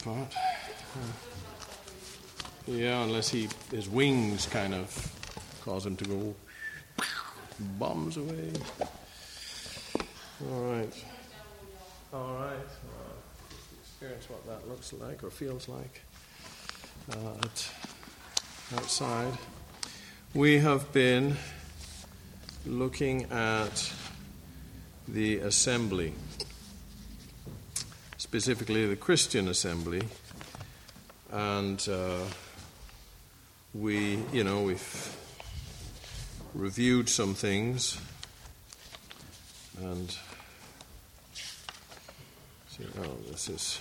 [0.00, 0.34] apart.
[2.66, 5.12] Yeah, unless he his wings kind of
[5.64, 6.34] cause him to go
[7.78, 8.52] bombs away.
[10.50, 11.04] All right.
[12.12, 12.52] All right.
[12.54, 13.10] Uh,
[13.82, 16.02] experience what that looks like or feels like
[17.12, 17.46] uh,
[18.76, 19.32] outside.
[20.32, 21.36] We have been
[22.64, 23.92] looking at
[25.08, 26.14] the assembly,
[28.30, 30.02] specifically the Christian assembly,
[31.32, 32.20] and uh,
[33.74, 35.16] we, you know, we've
[36.54, 38.00] reviewed some things
[39.80, 40.10] and
[42.68, 43.80] see, oh, this is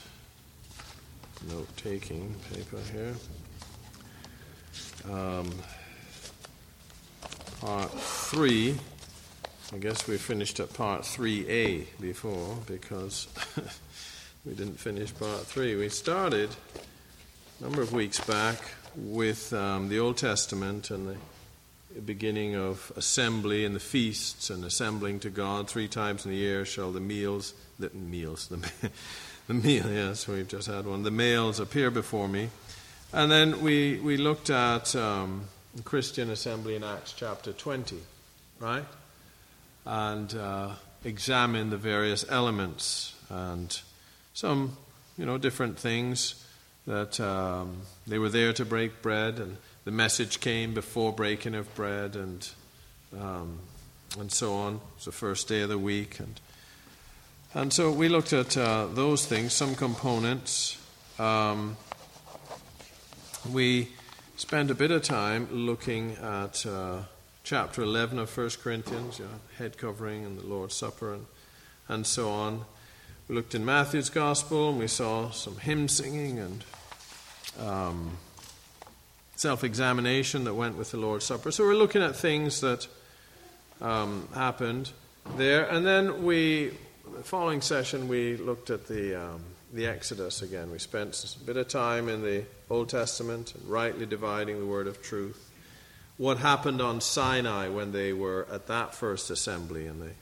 [1.47, 3.13] note taking paper here.
[5.13, 5.53] Um,
[7.61, 8.79] part three.
[9.71, 13.27] I guess we finished at part 3A before because
[14.45, 15.75] we didn't finish part 3.
[15.75, 16.49] We started
[17.59, 18.57] a number of weeks back
[18.95, 21.17] with um, the Old Testament and
[21.93, 25.69] the beginning of assembly and the feasts and assembling to God.
[25.69, 28.57] Three times in the year shall the meals, the meals, the,
[29.47, 32.49] the meal, yes, we've just had one, the males appear before me.
[33.11, 35.45] And then we, we looked at um,
[35.83, 37.97] Christian assembly in Acts chapter 20,
[38.59, 38.85] right?
[39.85, 40.69] And uh,
[41.03, 43.81] examined the various elements and
[44.39, 44.77] some,
[45.17, 46.45] you know, different things
[46.87, 51.75] that um, they were there to break bread, and the message came before breaking of
[51.75, 52.49] bread, and
[53.19, 53.59] um,
[54.17, 54.79] and so on.
[54.95, 56.39] It's the first day of the week, and
[57.53, 60.77] and so we looked at uh, those things, some components.
[61.19, 61.75] Um,
[63.51, 63.89] we
[64.37, 66.99] spent a bit of time looking at uh,
[67.43, 71.25] chapter 11 of 1 Corinthians, you know, head covering and the Lord's Supper and,
[71.89, 72.63] and so on.
[73.29, 76.63] We looked in Matthew's Gospel and we saw some hymn singing and
[77.59, 78.17] um,
[79.35, 81.51] self examination that went with the Lord's Supper.
[81.51, 82.87] So we're looking at things that
[83.81, 84.91] um, happened
[85.37, 85.67] there.
[85.67, 86.71] And then we,
[87.15, 89.41] the following session, we looked at the, um,
[89.73, 90.71] the Exodus again.
[90.71, 95.03] We spent a bit of time in the Old Testament rightly dividing the word of
[95.03, 95.51] truth.
[96.17, 100.13] What happened on Sinai when they were at that first assembly, and the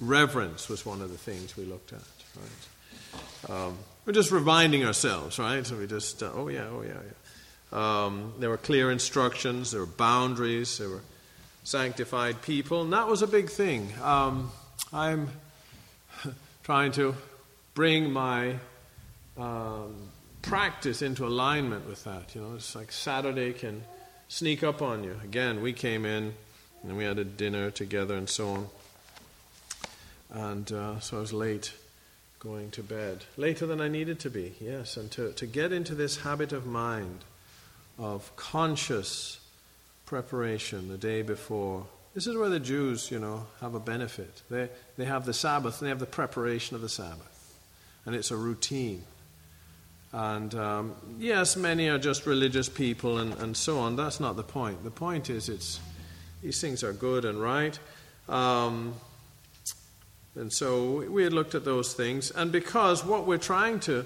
[0.00, 2.15] reverence was one of the things we looked at.
[2.36, 3.50] Right?
[3.50, 5.66] Um, we're just reminding ourselves, right?
[5.66, 7.12] So we just, uh, oh yeah, oh yeah, yeah.
[7.72, 11.02] Um, there were clear instructions, there were boundaries, there were
[11.64, 13.92] sanctified people, and that was a big thing.
[14.02, 14.52] Um,
[14.92, 15.28] I'm
[16.62, 17.16] trying to
[17.74, 18.54] bring my
[19.36, 19.94] um,
[20.42, 22.34] practice into alignment with that.
[22.34, 23.82] You know, it's like Saturday can
[24.28, 25.18] sneak up on you.
[25.24, 26.34] Again, we came in
[26.82, 28.66] and we had a dinner together and so on.
[30.30, 31.72] And uh, so I was late
[32.46, 33.24] going to bed.
[33.36, 34.96] Later than I needed to be, yes.
[34.96, 37.24] And to, to get into this habit of mind
[37.98, 39.40] of conscious
[40.04, 41.86] preparation the day before.
[42.14, 44.42] This is where the Jews, you know, have a benefit.
[44.48, 47.58] They, they have the Sabbath, and they have the preparation of the Sabbath.
[48.04, 49.02] And it's a routine.
[50.12, 53.96] And um, yes, many are just religious people and, and so on.
[53.96, 54.84] That's not the point.
[54.84, 55.80] The point is, it's
[56.42, 57.76] these things are good and right.
[58.28, 58.94] Um,
[60.36, 62.30] and so we had looked at those things.
[62.30, 64.04] And because what we're trying to,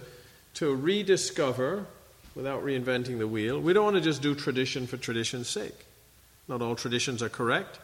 [0.54, 1.86] to rediscover
[2.34, 5.86] without reinventing the wheel, we don't want to just do tradition for tradition's sake.
[6.48, 7.78] Not all traditions are correct,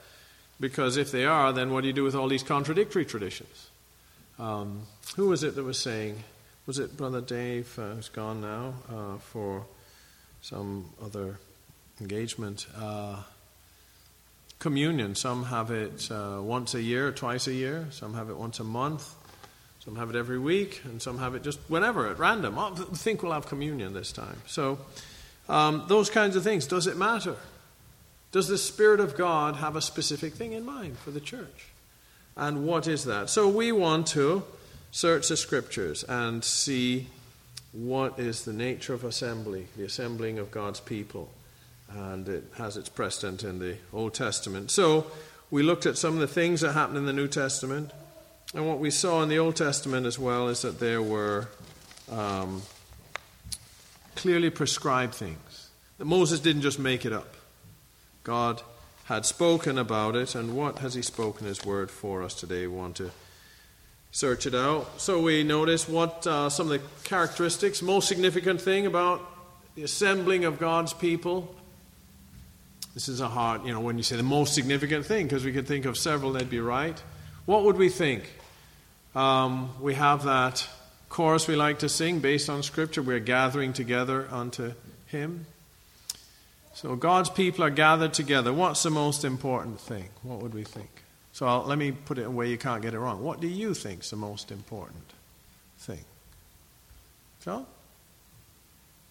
[0.60, 3.68] because if they are, then what do you do with all these contradictory traditions?
[4.38, 4.82] Um,
[5.16, 6.22] who was it that was saying,
[6.66, 9.64] was it Brother Dave, uh, who's gone now, uh, for
[10.42, 11.38] some other
[12.00, 12.66] engagement?
[12.76, 13.22] Uh,
[14.58, 15.14] communion.
[15.14, 17.86] Some have it uh, once a year, twice a year.
[17.90, 19.14] Some have it once a month.
[19.84, 22.58] Some have it every week, and some have it just whenever at random.
[22.58, 24.42] I think we'll have communion this time.
[24.46, 24.78] So,
[25.48, 26.66] um, those kinds of things.
[26.66, 27.36] Does it matter?
[28.32, 31.68] Does the Spirit of God have a specific thing in mind for the church?
[32.36, 33.30] And what is that?
[33.30, 34.42] So, we want to
[34.90, 37.06] search the scriptures and see
[37.70, 41.30] what is the nature of assembly, the assembling of God's people
[41.90, 44.70] and it has its precedent in the Old Testament.
[44.70, 45.06] So
[45.50, 47.92] we looked at some of the things that happened in the New Testament,
[48.54, 51.48] and what we saw in the Old Testament as well is that there were
[52.10, 52.62] um,
[54.14, 55.68] clearly prescribed things.
[55.98, 57.34] That Moses didn't just make it up.
[58.24, 58.62] God
[59.04, 62.66] had spoken about it, and what has He spoken His word for us today?
[62.66, 63.10] We want to
[64.10, 65.00] search it out.
[65.00, 69.20] So we notice what uh, some of the characteristics, most significant thing about
[69.74, 71.54] the assembling of God's people
[72.96, 75.52] this is a hard, you know, when you say the most significant thing, because we
[75.52, 76.98] could think of several, they'd be right.
[77.44, 78.24] What would we think?
[79.14, 80.66] Um, we have that
[81.10, 83.02] chorus we like to sing based on Scripture.
[83.02, 84.72] We're gathering together unto
[85.08, 85.44] Him.
[86.72, 88.50] So God's people are gathered together.
[88.50, 90.08] What's the most important thing?
[90.22, 90.88] What would we think?
[91.34, 93.22] So I'll, let me put it in a way you can't get it wrong.
[93.22, 95.04] What do you think is the most important
[95.80, 96.04] thing?
[97.40, 97.66] Phil?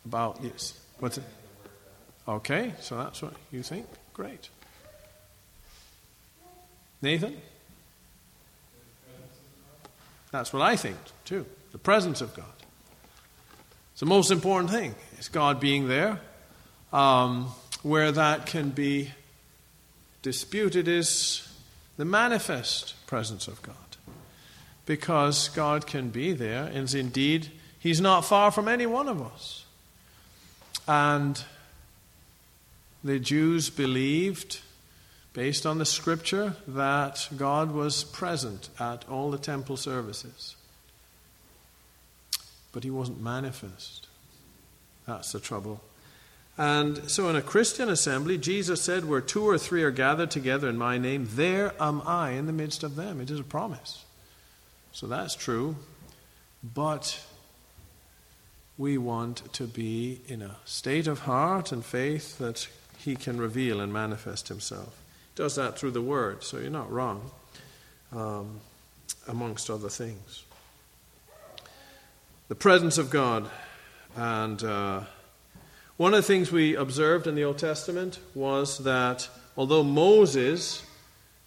[0.05, 0.73] About yes.
[0.97, 1.23] What's it?
[2.27, 3.85] Okay, so that's what you think.
[4.13, 4.49] Great.
[7.01, 7.39] Nathan?
[10.31, 11.45] That's what I think too.
[11.71, 12.45] The presence of God.
[13.91, 14.95] It's the most important thing.
[15.17, 16.19] It's God being there.
[16.91, 17.51] Um,
[17.83, 19.11] where that can be
[20.21, 21.47] disputed is
[21.97, 23.75] the manifest presence of God.
[24.85, 29.65] Because God can be there, and indeed, He's not far from any one of us.
[30.87, 31.43] And
[33.05, 34.61] the Jews believed,
[35.31, 40.55] based on the scripture, that God was present at all the temple services.
[42.71, 44.07] But He wasn't manifest.
[45.05, 45.81] That's the trouble.
[46.57, 50.67] And so, in a Christian assembly, Jesus said, Where two or three are gathered together
[50.67, 53.21] in my name, there am I in the midst of them.
[53.21, 54.03] It is a promise.
[54.93, 55.75] So, that's true.
[56.63, 57.23] But
[58.79, 62.67] we want to be in a state of heart and faith that
[63.05, 64.99] He can reveal and manifest Himself.
[65.33, 67.31] He does that through the Word, so you're not wrong,
[68.11, 68.59] um,
[69.27, 70.43] amongst other things.
[72.49, 73.49] The presence of God
[74.17, 74.61] and.
[74.63, 75.01] Uh,
[75.97, 80.83] one of the things we observed in the Old Testament was that although Moses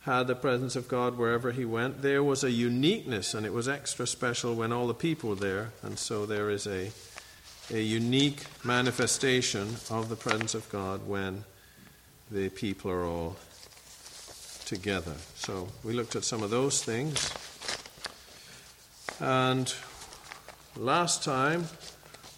[0.00, 3.68] had the presence of God wherever he went, there was a uniqueness, and it was
[3.68, 5.72] extra special when all the people were there.
[5.82, 6.92] And so there is a,
[7.70, 11.44] a unique manifestation of the presence of God when
[12.30, 13.36] the people are all
[14.64, 15.14] together.
[15.34, 17.32] So we looked at some of those things.
[19.20, 19.72] And
[20.76, 21.66] last time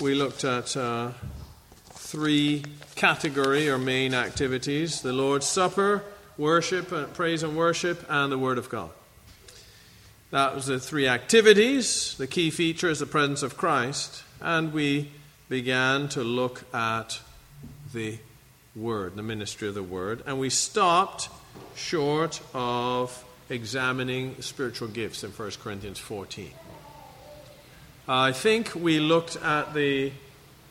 [0.00, 0.76] we looked at.
[0.76, 1.10] Uh,
[2.10, 2.64] three
[2.96, 6.02] category or main activities the Lord's Supper,
[6.36, 8.90] worship, uh, praise and worship, and the Word of God.
[10.32, 12.16] That was the three activities.
[12.16, 15.12] The key feature is the presence of Christ, and we
[15.50, 17.18] began to look at
[17.92, 18.16] the
[18.76, 21.28] Word, the ministry of the Word, and we stopped
[21.74, 26.52] short of examining spiritual gifts in 1 Corinthians 14.
[28.06, 30.12] I think we looked at the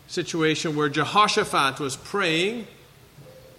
[0.08, 2.66] situation where Jehoshaphat was praying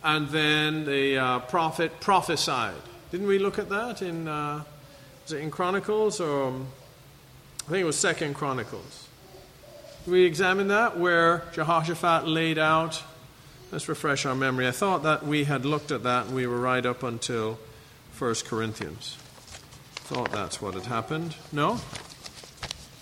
[0.03, 2.81] and then the uh, prophet prophesied.
[3.11, 4.65] Didn't we look at that in, uh,
[5.25, 6.67] was it in Chronicles or um,
[7.67, 9.10] I think it was Second Chronicles.
[10.07, 13.03] We examine that where Jehoshaphat laid out?
[13.71, 14.67] Let's refresh our memory.
[14.67, 17.59] I thought that we had looked at that and we were right up until
[18.13, 19.17] First Corinthians.
[19.95, 21.37] Thought that's what had happened.
[21.53, 21.81] No?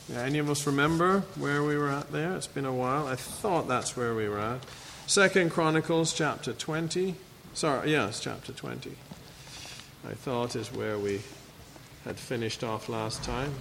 [0.09, 2.35] Yeah, any of us remember where we were at there?
[2.35, 3.07] It's been a while.
[3.07, 4.67] I thought that's where we were at.
[5.07, 7.15] Second Chronicles chapter 20.
[7.55, 8.93] Sorry, yes, chapter 20.
[10.09, 11.21] I thought is where we
[12.05, 13.55] had finished off last time.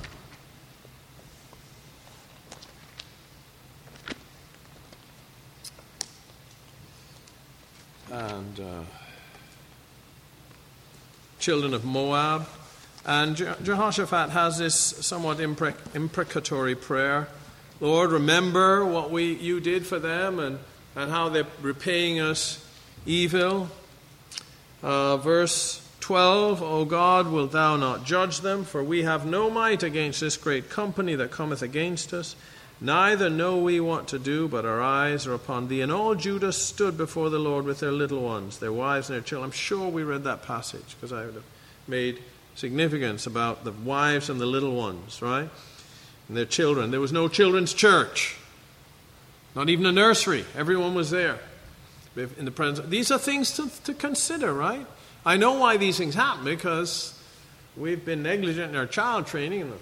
[8.12, 8.82] And uh,
[11.40, 12.48] children of Moab
[13.06, 17.28] and Jehoshaphat has this somewhat imprecatory prayer
[17.80, 20.58] Lord, remember what we, you did for them and,
[20.96, 22.66] and how they're repaying us
[23.06, 23.70] evil.
[24.82, 28.64] Uh, verse 12 O God, wilt thou not judge them?
[28.64, 32.36] For we have no might against this great company that cometh against us.
[32.80, 35.82] Neither know we what to do, but our eyes are upon thee.
[35.82, 39.24] And all Judah stood before the Lord with their little ones, their wives and their
[39.24, 39.46] children.
[39.46, 41.44] I'm sure we read that passage because I would have
[41.88, 42.20] made
[42.56, 45.50] significance about the wives and the little ones, right?
[46.28, 46.92] And their children.
[46.92, 48.38] There was no children's church,
[49.56, 50.46] not even a nursery.
[50.56, 51.40] Everyone was there
[52.16, 52.88] in the presence.
[52.90, 54.86] These are things to, to consider, right?
[55.26, 57.20] I know why these things happen because
[57.76, 59.74] we've been negligent in our child training and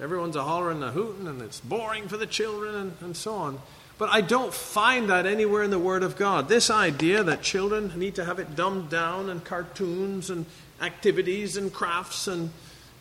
[0.00, 3.34] everyone's a hollering and a hooting and it's boring for the children and, and so
[3.34, 3.58] on.
[3.98, 6.48] But I don't find that anywhere in the Word of God.
[6.48, 10.46] This idea that children need to have it dumbed down and cartoons and
[10.80, 12.26] activities and crafts.
[12.26, 12.50] And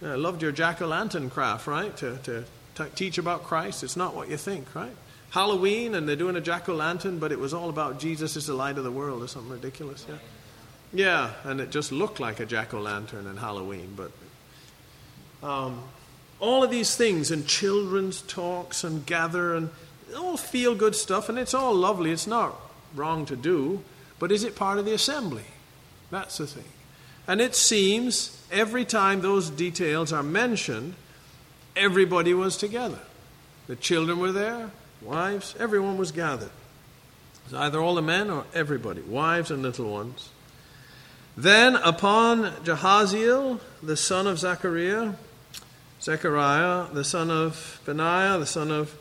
[0.04, 1.96] I loved your jack o' lantern craft, right?
[1.98, 2.44] To, to
[2.76, 3.82] t- teach about Christ.
[3.82, 4.92] It's not what you think, right?
[5.30, 8.48] Halloween, and they're doing a jack o' lantern, but it was all about Jesus is
[8.48, 10.16] the light of the world or something ridiculous, yeah?
[10.92, 14.12] Yeah, and it just looked like a jack o' lantern in Halloween, but.
[15.42, 15.82] Um,
[16.40, 19.70] all of these things and children's talks and gather and
[20.18, 22.12] all feel good stuff and it's all lovely.
[22.12, 22.56] It's not
[22.96, 23.84] wrong to do,
[24.18, 25.44] but is it part of the assembly?
[26.12, 26.64] That's the thing.
[27.28, 30.96] And it seems every time those details are mentioned,
[31.76, 33.00] everybody was together.
[33.68, 36.50] The children were there, wives, everyone was gathered.
[37.46, 40.30] Was either all the men or everybody, wives and little ones.
[41.38, 45.14] Then upon Jahaziel, the son of Zechariah,
[46.02, 48.98] Zechariah, the son of Benaiah, the son of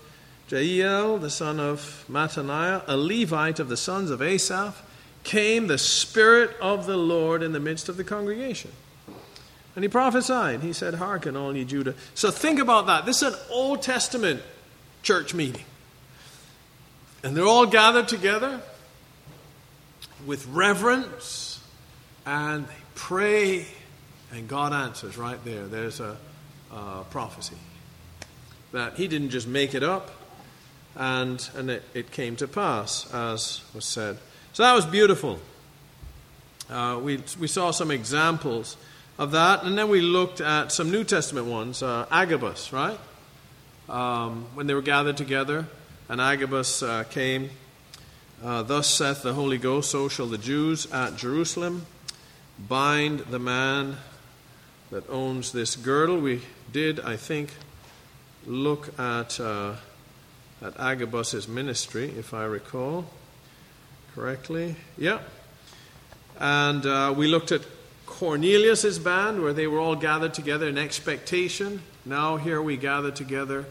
[0.48, 4.82] Jeiel, the son of Mattaniah, a Levite of the sons of Asaph,
[5.22, 8.72] came the Spirit of the Lord in the midst of the congregation.
[9.76, 10.62] And he prophesied.
[10.62, 11.94] He said, Hearken, all ye Judah.
[12.14, 13.06] So think about that.
[13.06, 14.42] This is an Old Testament
[15.02, 15.64] church meeting.
[17.22, 18.60] And they're all gathered together
[20.26, 21.60] with reverence
[22.26, 23.66] and they pray,
[24.32, 25.66] and God answers right there.
[25.66, 26.16] There's a,
[26.72, 27.56] a prophecy
[28.72, 30.10] that he didn't just make it up,
[30.94, 34.18] and, and it, it came to pass, as was said.
[34.52, 35.38] So that was beautiful.
[36.68, 38.76] Uh, we, we saw some examples
[39.18, 41.82] of that, and then we looked at some New Testament ones.
[41.82, 42.98] Uh, Agabus, right?
[43.88, 45.66] Um, when they were gathered together,
[46.08, 47.50] and Agabus uh, came.
[48.44, 51.86] Uh, Thus saith the Holy Ghost, so shall the Jews at Jerusalem
[52.68, 53.96] bind the man
[54.90, 56.18] that owns this girdle.
[56.18, 56.42] We
[56.72, 57.50] did, I think,
[58.46, 59.74] look at, uh,
[60.62, 63.06] at Agabus's ministry, if I recall
[64.14, 64.76] correctly.
[64.96, 65.20] Yeah.
[66.38, 67.62] And uh, we looked at
[68.06, 71.82] Cornelius's band, where they were all gathered together in expectation.
[72.04, 73.66] Now, here we gather together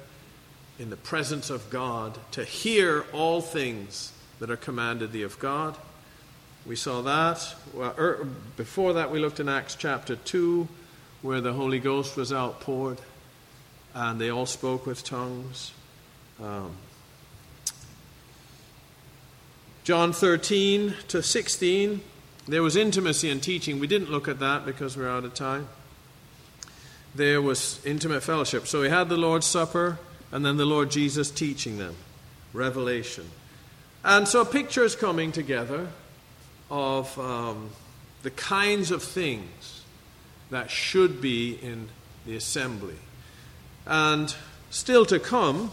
[0.79, 5.75] in the presence of God to hear all things that are commanded thee of God.
[6.65, 7.55] We saw that.
[7.73, 10.67] Well, er, before that, we looked in Acts chapter 2,
[11.27, 13.01] where the Holy Ghost was outpoured
[13.93, 15.73] and they all spoke with tongues.
[16.41, 16.71] Um,
[19.83, 21.99] John 13 to 16,
[22.47, 23.77] there was intimacy in teaching.
[23.77, 25.67] We didn't look at that because we're out of time.
[27.13, 28.65] There was intimate fellowship.
[28.65, 29.99] So we had the Lord's Supper
[30.31, 31.97] and then the Lord Jesus teaching them.
[32.53, 33.25] Revelation.
[34.05, 35.89] And so a picture is coming together
[36.71, 37.71] of um,
[38.23, 39.76] the kinds of things
[40.49, 41.89] that should be in
[42.25, 42.95] the assembly.
[43.85, 44.33] And
[44.69, 45.71] still to come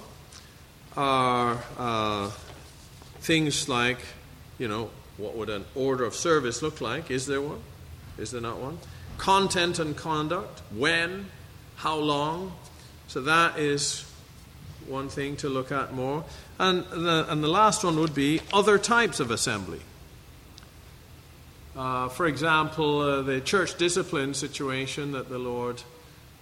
[0.96, 2.30] are uh,
[3.20, 3.98] things like,
[4.58, 7.10] you know, what would an order of service look like?
[7.10, 7.60] Is there one?
[8.18, 8.78] Is there not one?
[9.18, 10.62] Content and conduct.
[10.74, 11.26] When?
[11.76, 12.52] How long?
[13.08, 14.04] So that is
[14.86, 16.24] one thing to look at more.
[16.58, 19.80] And the, and the last one would be other types of assembly.
[21.76, 25.82] Uh, for example, uh, the church discipline situation that the Lord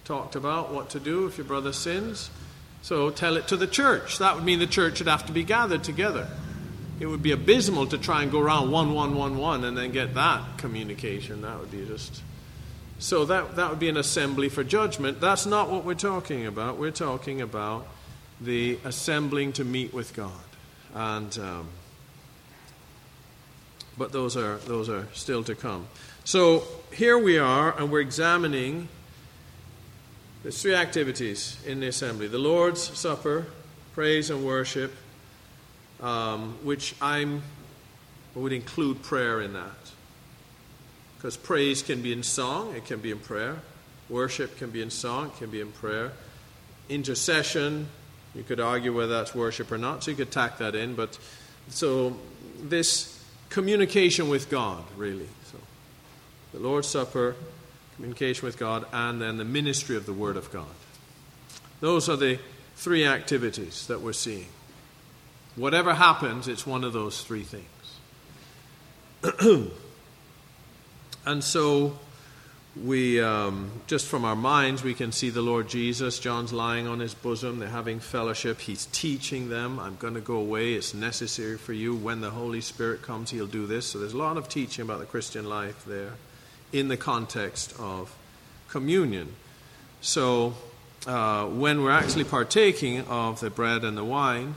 [0.05, 2.29] talked about, what to do if your brother sins.
[2.83, 4.19] So tell it to the church.
[4.19, 6.27] That would mean the church would have to be gathered together.
[6.99, 9.91] It would be abysmal to try and go around one, one, one, one, and then
[9.91, 11.41] get that communication.
[11.41, 12.21] That would be just.
[12.99, 15.19] So that, that would be an assembly for judgment.
[15.19, 16.77] That's not what we're talking about.
[16.77, 17.87] We're talking about
[18.39, 20.31] the assembling to meet with God.
[20.93, 21.35] And.
[21.39, 21.69] Um,
[23.97, 25.87] but those are those are still to come.
[26.23, 28.87] So here we are, and we're examining
[30.41, 33.45] there's three activities in the assembly: the Lord's Supper,
[33.93, 34.93] praise and worship,
[36.01, 37.41] um, which I'm
[38.35, 39.91] would include prayer in that,
[41.17, 43.57] because praise can be in song, it can be in prayer.
[44.09, 46.11] Worship can be in song, it can be in prayer.
[46.89, 47.87] Intercession,
[48.35, 50.95] you could argue whether that's worship or not, so you could tack that in.
[50.95, 51.17] But
[51.69, 52.17] so
[52.61, 53.12] this
[53.53, 55.29] communication with God, really.
[55.51, 55.59] So,
[56.53, 57.35] the Lord's Supper,
[57.95, 60.65] communication with God, and then the ministry of the Word of God.
[61.79, 62.39] Those are the
[62.75, 64.47] three activities that we're seeing.
[65.55, 67.63] Whatever happens, it's one of those three things.
[71.25, 71.99] and so
[72.81, 76.99] we um, just from our minds we can see the lord jesus john's lying on
[76.99, 81.55] his bosom they're having fellowship he's teaching them i'm going to go away it's necessary
[81.55, 83.87] for you when the holy spirit comes he'll do this.
[83.87, 86.13] So there's a lot of teaching about the christian life there
[86.71, 88.15] in the context of
[88.69, 89.35] communion.
[90.01, 90.55] So
[91.05, 94.55] uh, when we're actually partaking of the bread and the wine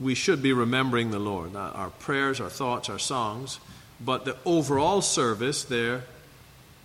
[0.00, 3.60] we should be remembering the lord our prayers our thoughts our songs
[4.00, 6.04] but the overall service there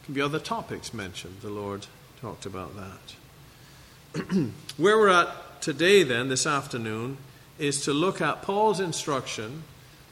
[0.08, 1.36] can be other topics mentioned.
[1.42, 1.86] The Lord
[2.22, 4.26] talked about that.
[4.78, 7.18] Where we're at today, then, this afternoon,
[7.60, 9.64] is to look at Paul's instruction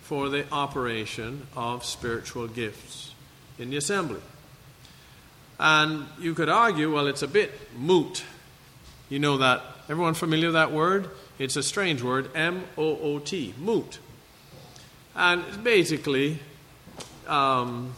[0.01, 3.13] for the operation of spiritual gifts
[3.57, 4.19] in the assembly.
[5.57, 8.25] And you could argue, well, it's a bit moot.
[9.07, 9.61] You know that.
[9.87, 11.09] Everyone familiar with that word?
[11.39, 13.99] It's a strange word, M O O T, moot.
[15.15, 16.39] And basically,
[17.27, 17.93] um,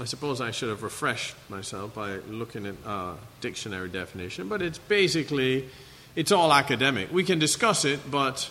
[0.00, 4.78] I suppose I should have refreshed myself by looking at a dictionary definition, but it's
[4.78, 5.68] basically
[6.14, 7.12] it's all academic.
[7.12, 8.50] We can discuss it, but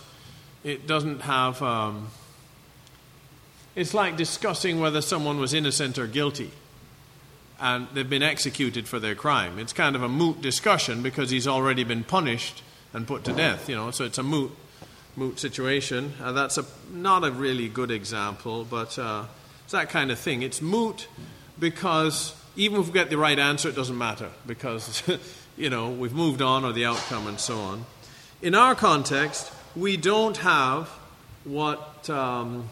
[0.63, 1.61] it doesn't have.
[1.61, 2.09] Um,
[3.75, 6.51] it's like discussing whether someone was innocent or guilty
[7.59, 9.59] and they've been executed for their crime.
[9.59, 12.61] It's kind of a moot discussion because he's already been punished
[12.93, 14.51] and put to death, you know, so it's a moot,
[15.15, 16.13] moot situation.
[16.21, 19.25] Uh, that's a, not a really good example, but uh,
[19.67, 20.43] it's that kind of thing.
[20.43, 21.09] It's moot
[21.59, 25.03] because even if we get the right answer, it doesn't matter because,
[25.57, 27.85] you know, we've moved on or the outcome and so on.
[28.41, 30.87] In our context, we don't have
[31.43, 32.69] what um,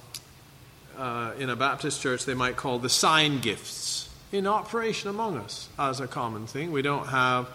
[0.97, 5.67] uh, in a Baptist church they might call the sign gifts in operation among us
[5.77, 6.71] as a common thing.
[6.71, 7.49] We don't have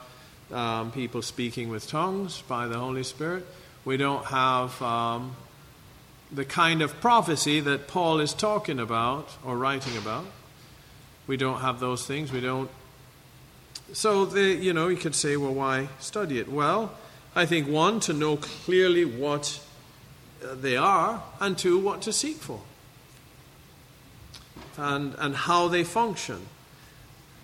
[0.53, 3.47] um, people speaking with tongues by the Holy Spirit.
[3.87, 5.35] We don't have um,
[6.33, 10.27] the kind of prophecy that Paul is talking about or writing about.
[11.27, 12.33] We don't have those things.
[12.33, 12.71] We don't.
[13.93, 16.51] So, the, you know, you could say, well, why study it?
[16.51, 16.93] Well,
[17.35, 19.61] I think one, to know clearly what
[20.45, 22.61] uh, they are, and two, what to seek for
[24.81, 26.47] and, and how they function.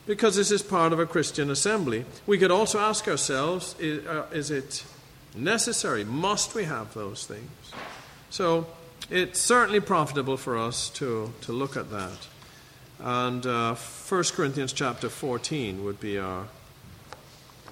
[0.07, 2.05] Because this is part of a Christian assembly.
[2.27, 4.85] We could also ask ourselves is, uh, is it
[5.35, 6.05] necessary?
[6.05, 7.51] Must we have those things?
[8.31, 8.67] So
[9.11, 12.27] it's certainly profitable for us to, to look at that.
[12.99, 16.47] And uh, 1 Corinthians chapter 14 would be our,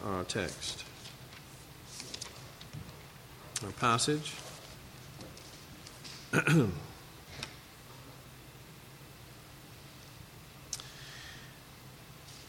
[0.05, 0.85] our text,
[3.65, 4.35] our passage.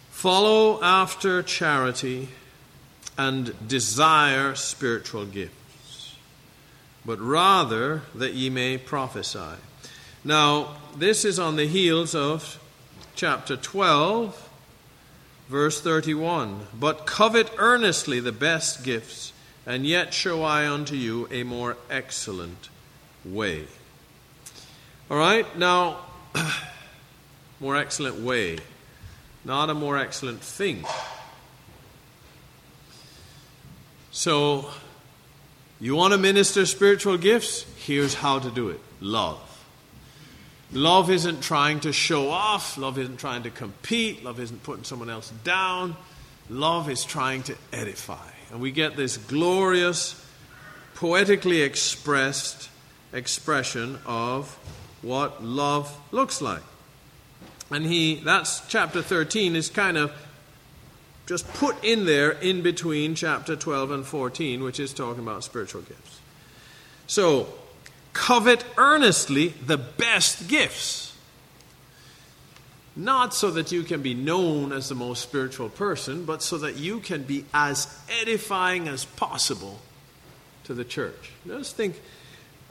[0.09, 2.29] Follow after charity
[3.17, 5.53] and desire spiritual gifts,
[7.05, 9.57] but rather that ye may prophesy.
[10.23, 12.59] Now, this is on the heels of
[13.15, 14.49] chapter 12,
[15.49, 16.67] verse 31.
[16.73, 19.33] But covet earnestly the best gifts,
[19.65, 22.69] and yet show I unto you a more excellent
[23.23, 23.65] way.
[25.09, 25.99] All right, now,
[27.59, 28.57] more excellent way
[29.45, 30.83] not a more excellent thing.
[34.11, 34.71] So,
[35.85, 37.65] you want to minister spiritual gifts?
[37.77, 39.41] Here's how to do it love.
[40.71, 45.09] Love isn't trying to show off, love isn't trying to compete, love isn't putting someone
[45.09, 45.95] else down.
[46.49, 48.27] Love is trying to edify.
[48.51, 50.23] And we get this glorious,
[50.93, 52.69] poetically expressed
[53.13, 54.49] expression of
[55.01, 56.61] what love looks like.
[57.71, 60.11] And he, that's chapter 13, is kind of
[61.25, 65.81] just put in there in between chapter 12 and 14, which is talking about spiritual
[65.81, 66.19] gifts.
[67.07, 67.47] So,
[68.13, 71.15] covet earnestly the best gifts.
[72.95, 76.77] Not so that you can be known as the most spiritual person, but so that
[76.77, 77.87] you can be as
[78.21, 79.81] edifying as possible
[80.63, 81.31] to the church.
[81.45, 81.99] Just think,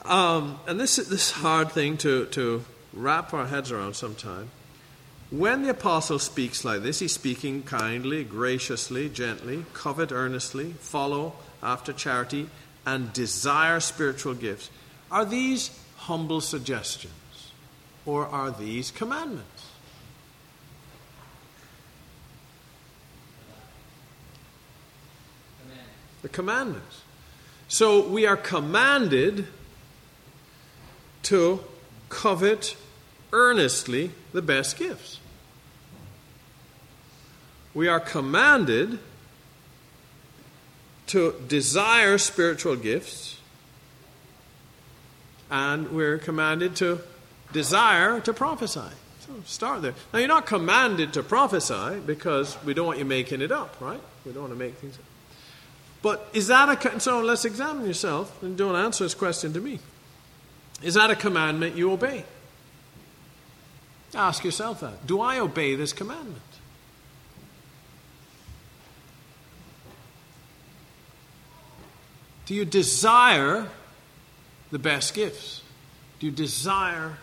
[0.04, 2.64] um, and this is this hard thing to, to
[2.94, 4.48] wrap our heads around sometimes.
[5.30, 11.92] When the apostle speaks like this, he's speaking kindly, graciously, gently, covet earnestly, follow after
[11.92, 12.48] charity,
[12.86, 14.70] and desire spiritual gifts.
[15.10, 17.52] Are these humble suggestions
[18.06, 19.70] or are these commandments?
[26.22, 27.02] The commandments.
[27.68, 29.46] So we are commanded
[31.24, 31.60] to
[32.08, 32.76] covet
[33.34, 35.18] earnestly the best gifts
[37.74, 38.98] we are commanded
[41.08, 43.38] to desire spiritual gifts,
[45.50, 47.00] and we're commanded to
[47.52, 48.80] desire to prophesy.
[49.20, 49.94] So start there.
[50.12, 54.00] Now, you're not commanded to prophesy because we don't want you making it up, right?
[54.24, 55.04] We don't want to make things up.
[56.00, 57.00] But is that a.
[57.00, 59.80] So let's examine yourself and don't answer this question to me.
[60.82, 62.24] Is that a commandment you obey?
[64.14, 65.06] Ask yourself that.
[65.06, 66.40] Do I obey this commandment?
[72.46, 73.68] Do you desire
[74.70, 75.62] the best gifts?
[76.20, 77.18] Do you desire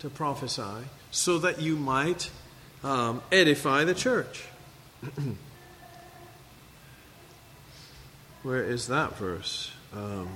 [0.00, 2.30] to prophesy so that you might
[2.82, 4.44] um, edify the church?
[8.42, 9.72] Where is that verse?
[9.92, 10.28] Um,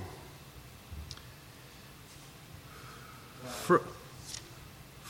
[3.45, 3.81] for,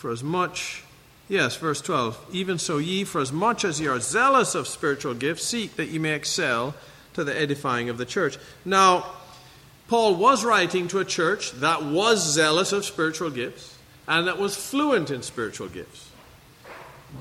[0.01, 0.83] for as much,
[1.29, 2.29] yes, verse 12.
[2.31, 5.89] Even so, ye, for as much as ye are zealous of spiritual gifts, seek that
[5.89, 6.73] ye may excel
[7.13, 8.39] to the edifying of the church.
[8.65, 9.05] Now,
[9.87, 14.55] Paul was writing to a church that was zealous of spiritual gifts and that was
[14.55, 16.09] fluent in spiritual gifts.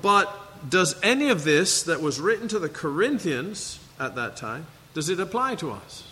[0.01, 0.35] But
[0.71, 5.21] does any of this that was written to the Corinthians at that time, does it
[5.21, 6.05] apply to us?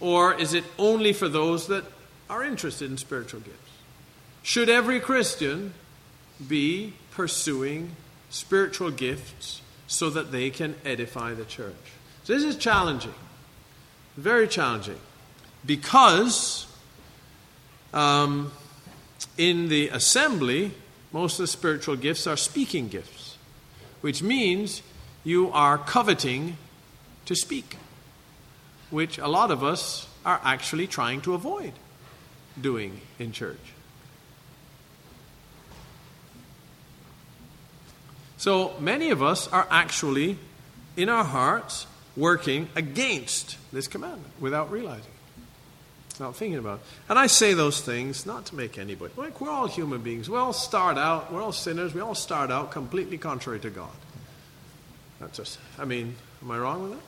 [0.00, 1.84] Or is it only for those that
[2.30, 3.69] are interested in spiritual gifts?
[4.50, 5.74] Should every Christian
[6.48, 7.94] be pursuing
[8.30, 11.92] spiritual gifts so that they can edify the church?
[12.24, 13.14] So this is challenging,
[14.16, 14.98] very challenging,
[15.64, 16.66] because
[17.94, 18.50] um,
[19.38, 20.72] in the assembly,
[21.12, 23.38] most of the spiritual gifts are speaking gifts,
[24.00, 24.82] which means
[25.22, 26.56] you are coveting
[27.26, 27.76] to speak,
[28.90, 31.74] which a lot of us are actually trying to avoid
[32.60, 33.74] doing in church.
[38.40, 40.38] So many of us are actually,
[40.96, 46.86] in our hearts, working against this commandment without realizing it, not thinking about it.
[47.10, 50.30] And I say those things not to make anybody, like we're all human beings.
[50.30, 53.92] We all start out, we're all sinners, we all start out completely contrary to God.
[55.20, 57.06] That's just, I mean, am I wrong with that?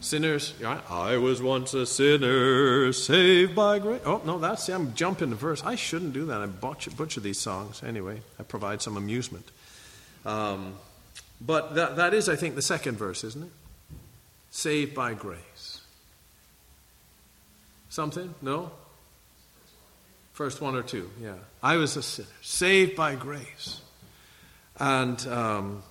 [0.00, 4.00] Sinners, yeah, I was once a sinner, saved by grace.
[4.06, 5.62] Oh, no, that's, see, I'm jumping the verse.
[5.62, 6.40] I shouldn't do that.
[6.40, 7.82] I butcher, butcher these songs.
[7.82, 9.50] Anyway, I provide some amusement.
[10.26, 10.74] Um,
[11.40, 13.52] but that, that is, I think, the second verse, isn't it?
[14.50, 15.80] Saved by grace.
[17.88, 18.34] Something?
[18.42, 18.70] No?
[20.32, 21.36] First one or two, yeah.
[21.62, 23.80] I was a sinner, saved by grace.
[24.78, 25.82] And um,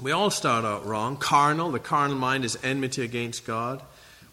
[0.00, 1.18] we all start out wrong.
[1.18, 3.82] Carnal, the carnal mind is enmity against God.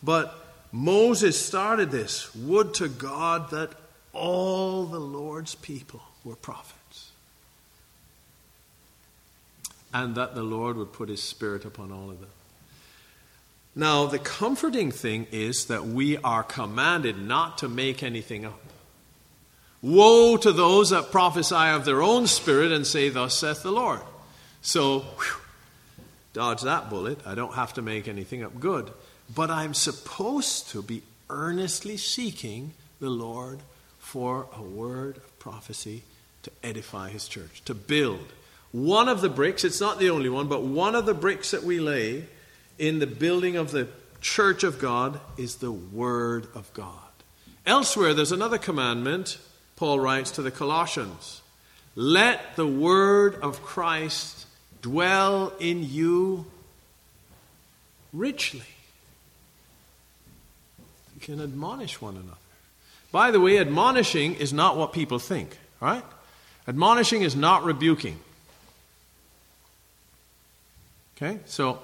[0.01, 0.33] But
[0.71, 2.33] Moses started this.
[2.35, 3.71] Would to God that
[4.13, 6.74] all the Lord's people were prophets.
[9.95, 12.29] And that the Lord would put his spirit upon all of them.
[13.77, 18.59] Now, the comforting thing is that we are commanded not to make anything up.
[19.81, 24.01] Woe to those that prophesy of their own spirit and say, Thus saith the Lord.
[24.61, 25.41] So, whew,
[26.33, 27.25] dodge that bullet.
[27.25, 28.91] I don't have to make anything up good.
[29.33, 33.59] But I'm supposed to be earnestly seeking the Lord
[33.99, 36.03] for a word of prophecy
[36.43, 38.27] to edify his church, to build.
[38.75, 41.63] One of the bricks, it's not the only one, but one of the bricks that
[41.63, 42.25] we lay
[42.77, 43.87] in the building of the
[44.19, 46.91] church of God is the Word of God.
[47.65, 49.37] Elsewhere, there's another commandment,
[49.77, 51.41] Paul writes to the Colossians
[51.95, 54.45] Let the Word of Christ
[54.81, 56.45] dwell in you
[58.11, 58.67] richly.
[61.13, 62.37] You can admonish one another.
[63.13, 66.03] By the way, admonishing is not what people think, right?
[66.67, 68.19] Admonishing is not rebuking.
[71.15, 71.39] Okay?
[71.45, 71.79] So,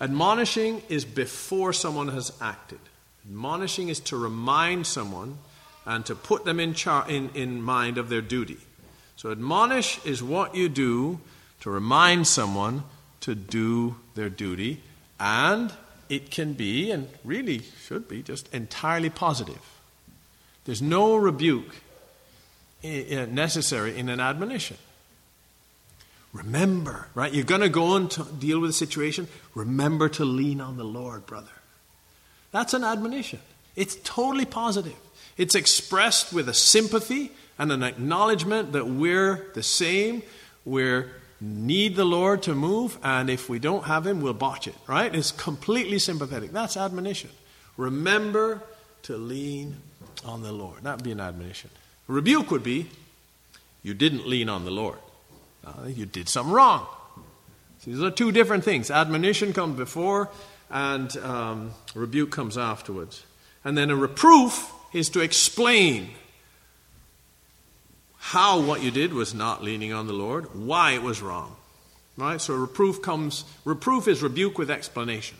[0.00, 2.80] admonishing is before someone has acted.
[3.26, 5.38] Admonishing is to remind someone
[5.86, 8.58] and to put them in, char- in, in mind of their duty.
[9.16, 11.20] So, admonish is what you do
[11.60, 12.84] to remind someone
[13.20, 14.82] to do their duty,
[15.18, 15.72] and
[16.08, 19.60] it can be, and really should be, just entirely positive.
[20.64, 21.74] There's no rebuke
[22.82, 24.76] eh, eh, necessary in an admonition.
[26.34, 27.32] Remember, right?
[27.32, 29.28] You're going to go and deal with a situation.
[29.54, 31.52] Remember to lean on the Lord, brother.
[32.50, 33.38] That's an admonition.
[33.76, 34.96] It's totally positive.
[35.36, 40.22] It's expressed with a sympathy and an acknowledgement that we're the same.
[40.64, 44.74] We're need the Lord to move, and if we don't have Him, we'll botch it,
[44.86, 45.14] right?
[45.14, 46.52] It's completely sympathetic.
[46.52, 47.30] That's admonition.
[47.76, 48.62] Remember
[49.02, 49.76] to lean
[50.24, 50.82] on the Lord.
[50.82, 51.70] That would be an admonition.
[52.08, 52.88] A rebuke would be,
[53.82, 54.98] you didn't lean on the Lord.
[55.64, 56.86] Uh, you did something wrong.
[57.80, 58.90] So these are two different things.
[58.90, 60.30] Admonition comes before,
[60.70, 63.24] and um, rebuke comes afterwards.
[63.64, 66.10] And then a reproof is to explain
[68.18, 71.56] how what you did was not leaning on the Lord, why it was wrong.
[72.16, 72.40] Right?
[72.40, 75.36] So reproof comes reproof is rebuke with explanation.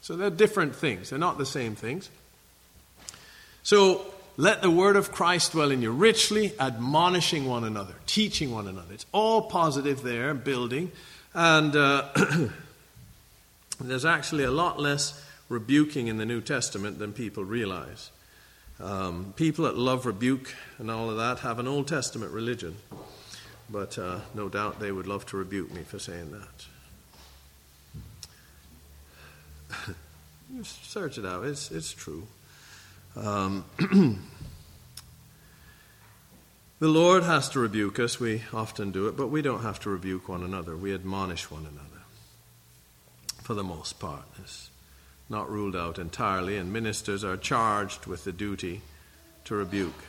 [0.00, 1.10] So they're different things.
[1.10, 2.10] They're not the same things.
[3.62, 4.04] So
[4.36, 8.92] let the word of Christ dwell in you richly, admonishing one another, teaching one another.
[8.94, 10.92] It's all positive there, building.
[11.34, 12.08] And uh,
[13.80, 18.10] there's actually a lot less rebuking in the New Testament than people realize.
[18.80, 22.76] Um, people that love rebuke and all of that have an Old Testament religion,
[23.68, 26.66] but uh, no doubt they would love to rebuke me for saying that.
[30.64, 32.26] search it out, it's, it's true.
[33.16, 33.64] Um,
[36.78, 38.20] the Lord has to rebuke us.
[38.20, 40.76] We often do it, but we don't have to rebuke one another.
[40.76, 42.04] We admonish one another
[43.42, 44.24] for the most part.
[44.40, 44.70] It's,
[45.30, 48.82] not ruled out entirely, and ministers are charged with the duty
[49.44, 50.04] to rebuke.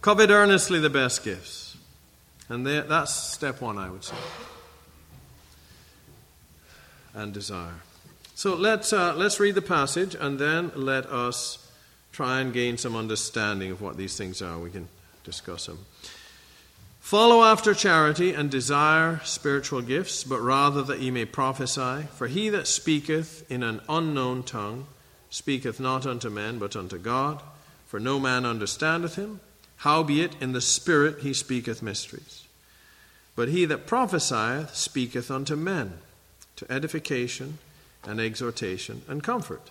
[0.00, 1.76] Covet earnestly the best gifts.
[2.48, 4.16] And that's step one, I would say.
[7.14, 7.80] And desire.
[8.42, 11.64] So let's, uh, let's read the passage and then let us
[12.10, 14.58] try and gain some understanding of what these things are.
[14.58, 14.88] We can
[15.22, 15.78] discuss them.
[16.98, 22.08] Follow after charity and desire spiritual gifts, but rather that ye may prophesy.
[22.16, 24.86] For he that speaketh in an unknown tongue
[25.30, 27.40] speaketh not unto men, but unto God,
[27.86, 29.38] for no man understandeth him.
[29.76, 32.42] Howbeit in the Spirit he speaketh mysteries.
[33.36, 35.98] But he that prophesieth speaketh unto men,
[36.56, 37.58] to edification
[38.04, 39.70] and exhortation and comfort.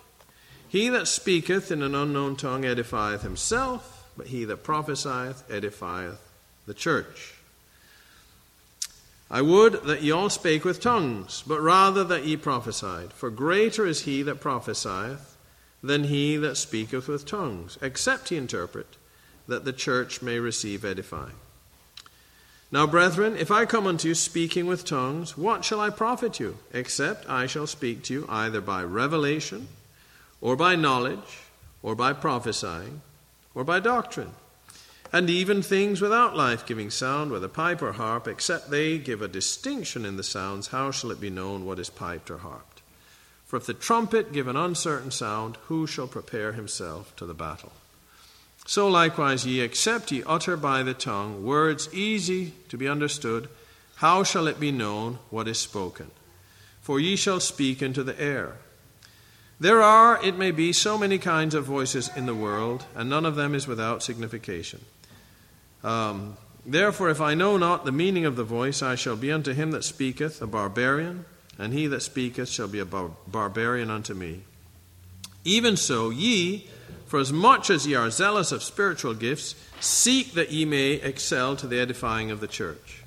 [0.68, 6.18] He that speaketh in an unknown tongue edifieth himself, but he that prophesieth edifieth
[6.66, 7.34] the church.
[9.30, 13.12] I would that ye all spake with tongues, but rather that ye prophesied.
[13.12, 15.36] For greater is he that prophesieth
[15.82, 18.96] than he that speaketh with tongues, except he interpret,
[19.48, 21.36] that the church may receive edifying.
[22.72, 26.56] Now, brethren, if I come unto you speaking with tongues, what shall I profit you,
[26.72, 29.68] except I shall speak to you either by revelation,
[30.40, 31.40] or by knowledge,
[31.82, 33.02] or by prophesying,
[33.54, 34.32] or by doctrine?
[35.12, 39.28] and even things without life giving sound, whether pipe or harp, except they give a
[39.28, 42.80] distinction in the sounds, how shall it be known what is piped or harped?
[43.44, 47.72] For if the trumpet give an uncertain sound, who shall prepare himself to the battle?
[48.66, 53.48] So likewise ye, except ye utter by the tongue words easy to be understood,
[53.96, 56.10] how shall it be known what is spoken?
[56.80, 58.56] For ye shall speak into the air.
[59.60, 63.24] There are, it may be, so many kinds of voices in the world, and none
[63.24, 64.84] of them is without signification.
[65.84, 69.52] Um, Therefore, if I know not the meaning of the voice, I shall be unto
[69.52, 71.24] him that speaketh a barbarian,
[71.58, 74.42] and he that speaketh shall be a bar- barbarian unto me.
[75.44, 76.68] Even so, ye,
[77.12, 81.54] for as much as ye are zealous of spiritual gifts, seek that ye may excel
[81.54, 83.02] to the edifying of the church.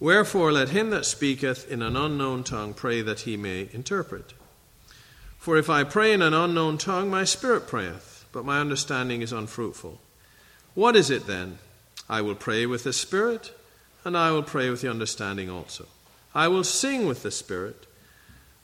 [0.00, 4.32] Wherefore, let him that speaketh in an unknown tongue pray that he may interpret.
[5.36, 9.34] For if I pray in an unknown tongue, my spirit prayeth, but my understanding is
[9.34, 10.00] unfruitful.
[10.72, 11.58] What is it then?
[12.08, 13.52] I will pray with the Spirit,
[14.02, 15.84] and I will pray with the understanding also.
[16.34, 17.86] I will sing with the Spirit,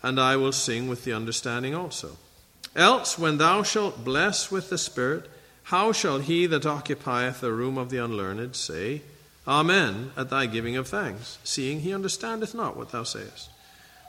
[0.02, 2.16] and I will sing with the understanding also.
[2.74, 5.28] Else, when thou shalt bless with the Spirit,
[5.64, 9.02] how shall he that occupieth the room of the unlearned say,
[9.46, 13.50] Amen, at thy giving of thanks, seeing he understandeth not what thou sayest?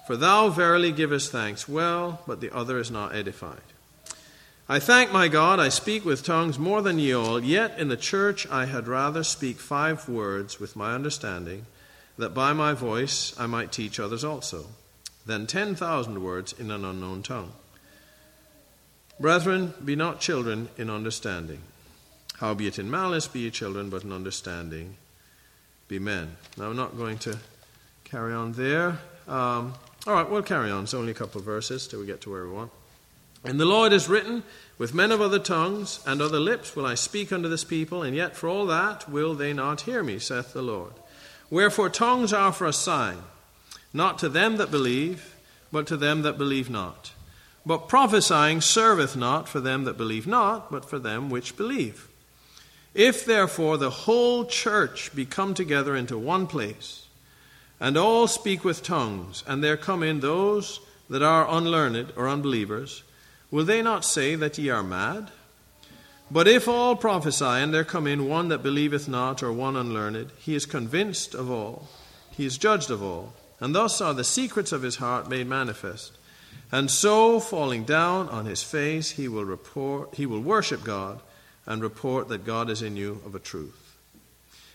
[0.08, 3.62] For thou verily givest thanks well, but the other is not edified.
[4.69, 7.97] I thank my God, I speak with tongues more than ye all, yet in the
[7.97, 11.65] church I had rather speak five words with my understanding,
[12.17, 14.67] that by my voice I might teach others also,
[15.26, 17.52] than ten thousand words in an unknown tongue.
[19.19, 21.60] Brethren, be not children in understanding.
[22.38, 24.97] Howbeit in malice be ye children, but in understanding
[25.88, 26.36] be men.
[26.58, 27.38] Now I'm not going to
[28.04, 28.99] carry on there.
[29.28, 29.73] Um,
[30.06, 30.84] all right, we'll carry on.
[30.84, 32.71] It's only a couple of verses till we get to where we want.
[33.45, 34.43] And the Lord is written,
[34.78, 38.15] With men of other tongues and other lips will I speak unto this people, and
[38.15, 40.93] yet for all that will they not hear me, saith the Lord.
[41.49, 43.19] Wherefore tongues are for a sign,
[43.93, 45.36] not to them that believe,
[45.71, 47.12] but to them that believe not.
[47.65, 52.10] But prophesying serveth not for them that believe not, but for them which believe.
[52.93, 57.08] If therefore the whole church be come together into one place,
[57.80, 63.04] and all speak with tongues, and there come in those that are unlearned or unbelievers,
[63.54, 65.30] Will they not say that ye are mad?
[66.32, 70.32] But if all prophesy, and there come in one that believeth not, or one unlearned,
[70.39, 71.88] he is convinced of all,
[72.32, 76.13] he is judged of all, and thus are the secrets of his heart made manifest.
[76.73, 81.19] And so, falling down on his face, he will report, he will worship God,
[81.67, 83.95] and report that God is in you of a truth.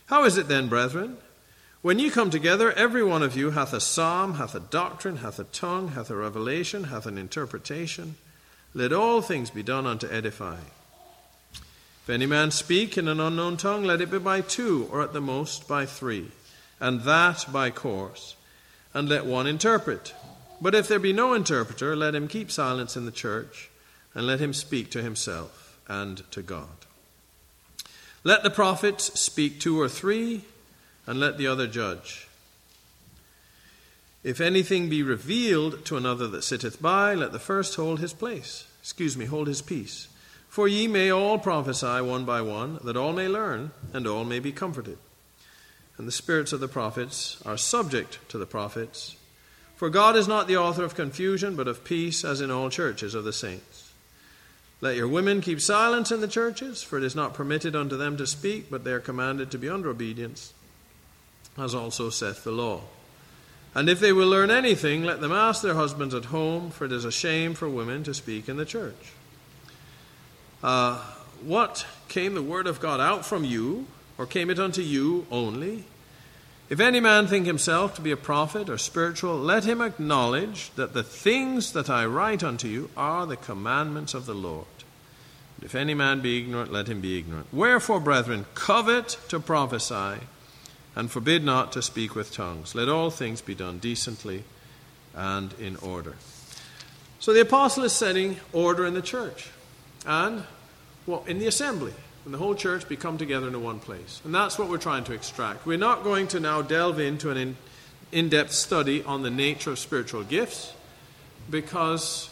[0.06, 1.16] How is it then, brethren?
[1.82, 5.40] When ye come together, every one of you hath a psalm, hath a doctrine, hath
[5.40, 8.14] a tongue, hath a revelation, hath an interpretation.
[8.74, 10.70] Let all things be done unto edifying.
[11.52, 15.14] If any man speak in an unknown tongue, let it be by two, or at
[15.14, 16.30] the most by three,
[16.78, 18.36] and that by course,
[18.94, 20.14] and let one interpret.
[20.60, 23.70] But if there be no interpreter, let him keep silence in the church,
[24.14, 26.68] and let him speak to himself and to God.
[28.24, 30.42] Let the prophets speak two or three,
[31.06, 32.26] and let the other judge.
[34.24, 38.66] If anything be revealed to another that sitteth by, let the first hold his place.
[38.82, 40.08] Excuse me, hold his peace.
[40.48, 44.40] For ye may all prophesy one by one, that all may learn, and all may
[44.40, 44.98] be comforted.
[45.96, 49.16] And the spirits of the prophets are subject to the prophets.
[49.78, 53.14] For God is not the author of confusion, but of peace, as in all churches
[53.14, 53.92] of the saints.
[54.80, 58.16] Let your women keep silence in the churches, for it is not permitted unto them
[58.16, 60.52] to speak, but they are commanded to be under obedience,
[61.56, 62.80] as also saith the law.
[63.72, 66.90] And if they will learn anything, let them ask their husbands at home, for it
[66.90, 69.12] is a shame for women to speak in the church.
[70.60, 71.00] Uh,
[71.40, 73.86] what came the word of God out from you,
[74.18, 75.84] or came it unto you only?
[76.70, 80.92] If any man think himself to be a prophet or spiritual, let him acknowledge that
[80.92, 84.66] the things that I write unto you are the commandments of the Lord.
[85.56, 87.46] And If any man be ignorant, let him be ignorant.
[87.52, 90.20] Wherefore, brethren, covet to prophesy,
[90.98, 92.74] and forbid not to speak with tongues.
[92.74, 94.42] Let all things be done decently
[95.14, 96.16] and in order.
[97.20, 99.50] So the apostle is setting order in the church
[100.04, 100.44] and
[101.06, 104.20] well, in the assembly and the whole church be come together into one place.
[104.24, 105.66] And that's what we're trying to extract.
[105.66, 107.56] We're not going to now delve into an
[108.12, 110.72] in depth study on the nature of spiritual gifts
[111.50, 112.30] because,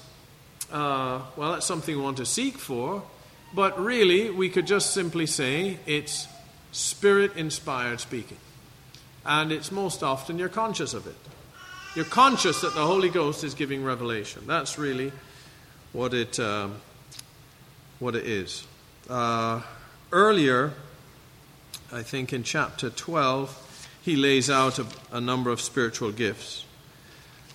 [0.72, 3.02] uh, well, that's something we want to seek for.
[3.54, 6.28] But really, we could just simply say it's
[6.72, 8.38] spirit inspired speaking.
[9.24, 11.16] And it's most often you're conscious of it.
[11.94, 14.42] You're conscious that the Holy Ghost is giving revelation.
[14.46, 15.12] That's really
[15.92, 16.76] what it, um,
[17.98, 18.66] what it is.
[19.08, 19.62] Uh,
[20.16, 20.72] earlier,
[21.92, 26.64] I think in chapter 12, he lays out a, a number of spiritual gifts.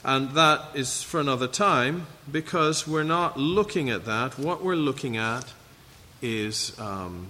[0.03, 4.37] And that is for another time because we're not looking at that.
[4.37, 5.51] What we're looking at
[6.21, 7.29] is um,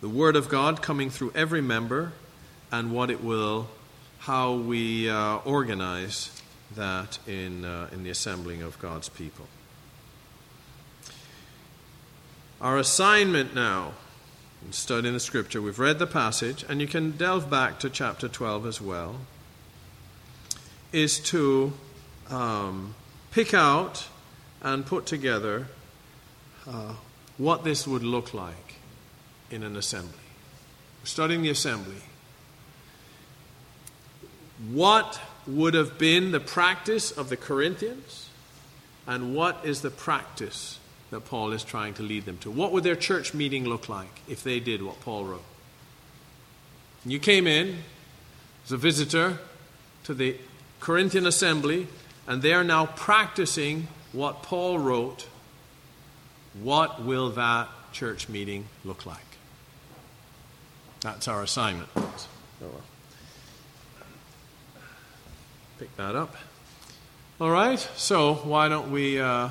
[0.00, 2.12] the Word of God coming through every member
[2.70, 3.68] and what it will,
[4.20, 6.40] how we uh, organize
[6.76, 9.48] that in, uh, in the assembling of God's people.
[12.60, 13.92] Our assignment now
[14.70, 18.66] studying the scripture, we've read the passage, and you can delve back to chapter 12
[18.66, 19.16] as well,
[20.92, 21.72] is to
[22.28, 22.94] um,
[23.30, 24.08] pick out
[24.62, 25.66] and put together
[26.68, 26.94] uh,
[27.38, 28.74] what this would look like
[29.50, 30.12] in an assembly.
[31.00, 32.02] We're studying the assembly.
[34.70, 38.28] What would have been the practice of the Corinthians,
[39.06, 40.79] and what is the practice
[41.10, 42.50] that Paul is trying to lead them to.
[42.50, 45.44] What would their church meeting look like if they did what Paul wrote?
[47.04, 47.78] You came in
[48.64, 49.38] as a visitor
[50.04, 50.36] to the
[50.78, 51.88] Corinthian assembly,
[52.26, 55.26] and they are now practicing what Paul wrote.
[56.62, 59.18] What will that church meeting look like?
[61.00, 61.88] That's our assignment.
[65.78, 66.36] Pick that up.
[67.40, 69.18] All right, so why don't we.
[69.18, 69.48] Uh,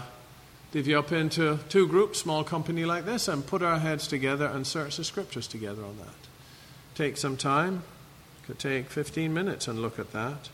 [0.72, 4.66] divvy up into two groups, small company like this, and put our heads together and
[4.66, 6.28] search the scriptures together on that.
[6.96, 7.84] Take some time.
[8.46, 10.50] Could take 15 minutes and look at that.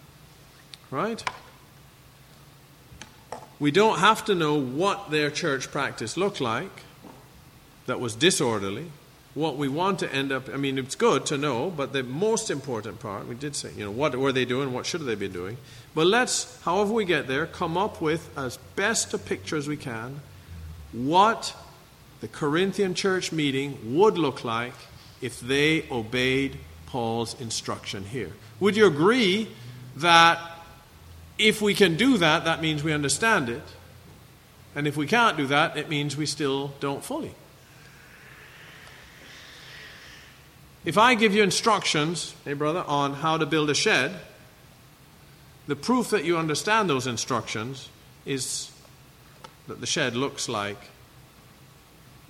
[0.92, 1.24] Right?
[3.60, 6.84] We don't have to know what their church practice looked like
[7.86, 8.92] that was disorderly.
[9.36, 12.50] What we want to end up, I mean, it's good to know, but the most
[12.50, 14.72] important part, we did say, you know, what were they doing?
[14.72, 15.58] What should they be doing?
[15.94, 19.78] But let's, however we get there, come up with as best a picture as we
[19.78, 20.22] can
[20.94, 21.54] what
[22.22, 24.74] the Corinthian church meeting would look like
[25.22, 28.32] if they obeyed Paul's instruction here.
[28.62, 29.50] Would you agree
[29.98, 30.40] that
[31.38, 33.64] if we can do that, that means we understand it?
[34.76, 37.34] And if we can't do that, it means we still don't fully.
[40.86, 44.16] If I give you instructions, hey brother, on how to build a shed,
[45.66, 47.90] the proof that you understand those instructions
[48.24, 48.72] is
[49.68, 50.78] that the shed looks like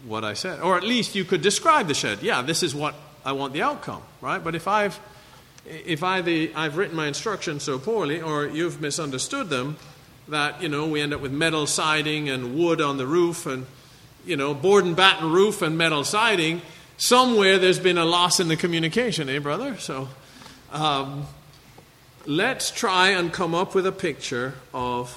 [0.05, 0.61] what I said.
[0.61, 2.23] Or at least you could describe the shed.
[2.23, 4.41] Yeah, this is what I want the outcome, right?
[4.41, 4.99] But if I've
[5.65, 9.75] if I've written my instructions so poorly, or you've misunderstood them,
[10.29, 13.65] that you know we end up with metal siding and wood on the roof, and
[14.25, 16.61] you know board and batten roof and metal siding.
[16.97, 19.77] Somewhere there's been a loss in the communication, eh, brother?
[19.77, 20.07] So
[20.71, 21.27] um,
[22.25, 25.13] let's try and come up with a picture of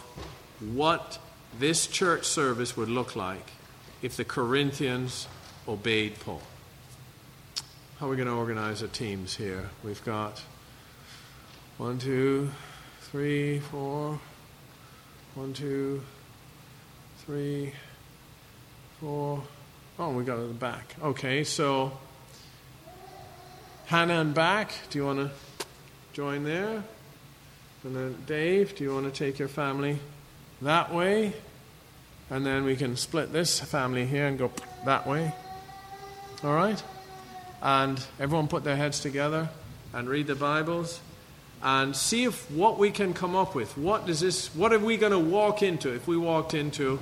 [0.60, 1.18] what
[1.58, 3.52] this church service would look like
[4.02, 5.28] if the Corinthians
[5.66, 6.42] obeyed Paul.
[7.98, 9.70] How are we going to organize the teams here?
[9.82, 10.42] We've got
[11.78, 12.50] one, two,
[13.02, 14.20] three, four.
[15.34, 16.02] One, two,
[17.24, 17.72] three,
[19.00, 19.42] four.
[20.00, 20.94] Oh, we got it at the back.
[21.02, 21.90] Okay, so
[23.86, 24.72] Hannah and back.
[24.90, 25.30] Do you want to
[26.12, 26.84] join there?
[27.82, 29.98] And then, Dave, do you want to take your family
[30.62, 31.32] that way?
[32.30, 34.52] And then we can split this family here and go
[34.84, 35.32] that way.
[36.44, 36.80] All right?
[37.60, 39.48] And everyone put their heads together
[39.92, 41.00] and read the Bibles
[41.60, 43.76] and see if what we can come up with.
[43.76, 47.00] What does this what are we going to walk into if we walked into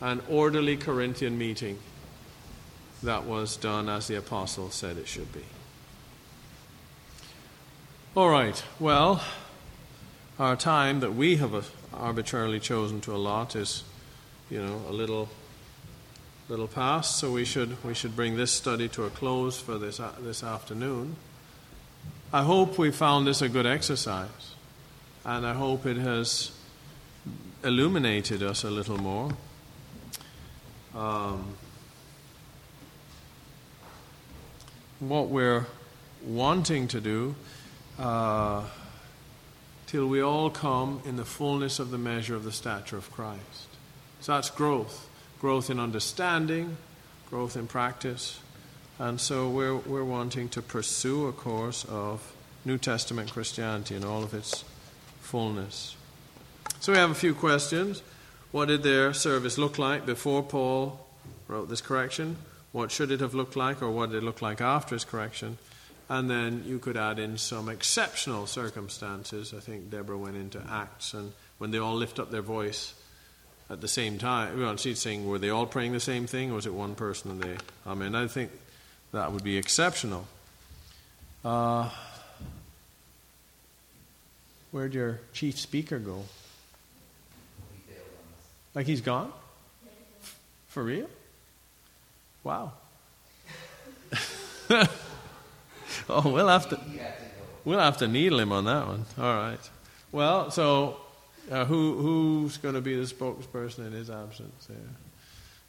[0.00, 1.78] an orderly Corinthian meeting
[3.04, 5.44] that was done as the apostle said it should be?
[8.16, 8.62] All right.
[8.78, 9.22] Well,
[10.38, 13.84] our time that we have arbitrarily chosen to allot is,
[14.50, 15.28] you know, a little
[16.48, 19.98] little past, so we should we should bring this study to a close for this
[19.98, 21.16] uh, this afternoon.
[22.32, 24.54] I hope we found this a good exercise,
[25.24, 26.50] and I hope it has
[27.62, 29.30] illuminated us a little more.
[30.94, 31.56] Um,
[35.08, 35.66] what we're
[36.24, 37.34] wanting to do
[37.98, 38.62] uh,
[39.86, 43.68] till we all come in the fullness of the measure of the stature of Christ.
[44.20, 45.08] So that's growth
[45.44, 46.74] growth in understanding,
[47.28, 48.40] growth in practice.
[48.98, 52.34] And so we're, we're wanting to pursue a course of
[52.64, 54.64] New Testament Christianity in all of its
[55.20, 55.96] fullness.
[56.80, 58.02] So we have a few questions.
[58.52, 60.98] What did their service look like before Paul
[61.46, 62.38] wrote this correction?
[62.74, 65.58] What should it have looked like, or what did it look like after his correction?
[66.08, 69.54] And then you could add in some exceptional circumstances.
[69.56, 72.92] I think Deborah went into Acts, and when they all lift up their voice
[73.70, 74.58] at the same time.
[74.58, 77.30] Well, she's saying, were they all praying the same thing, or was it one person
[77.30, 77.56] and they?
[77.86, 78.50] I mean, I think
[79.12, 80.26] that would be exceptional.
[81.44, 81.90] Uh,
[84.72, 86.24] where'd your chief speaker go?
[88.74, 89.32] Like he's gone?
[90.66, 91.08] For real?
[92.44, 92.72] Wow.
[96.08, 96.78] oh, we'll have to
[97.64, 99.04] we'll have to needle him on that one.
[99.18, 99.70] All right.
[100.12, 100.98] Well, so
[101.50, 104.76] uh, who who's going to be the spokesperson in his absence there,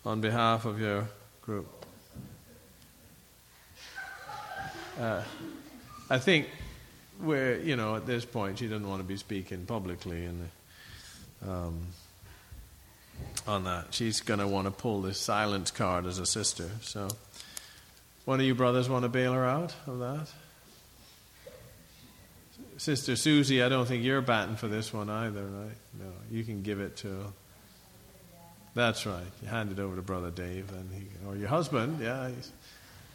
[0.06, 1.08] on behalf of your
[1.42, 1.86] group?
[5.00, 5.24] Uh,
[6.10, 6.50] I think
[7.22, 10.50] we're you know at this point she doesn't want to be speaking publicly and
[11.48, 11.80] um,
[13.48, 13.94] on that.
[13.94, 16.70] She's going to want to pull this silence card as a sister.
[16.82, 17.10] So,
[18.26, 20.28] one of you brothers want to bail her out of that?
[22.78, 25.78] Sister Susie, I don't think you're batting for this one either, right?
[25.98, 27.34] No, you can give it to.
[28.74, 29.24] That's right.
[29.42, 32.00] You hand it over to Brother Dave, and he, or your husband.
[32.02, 32.30] Yeah,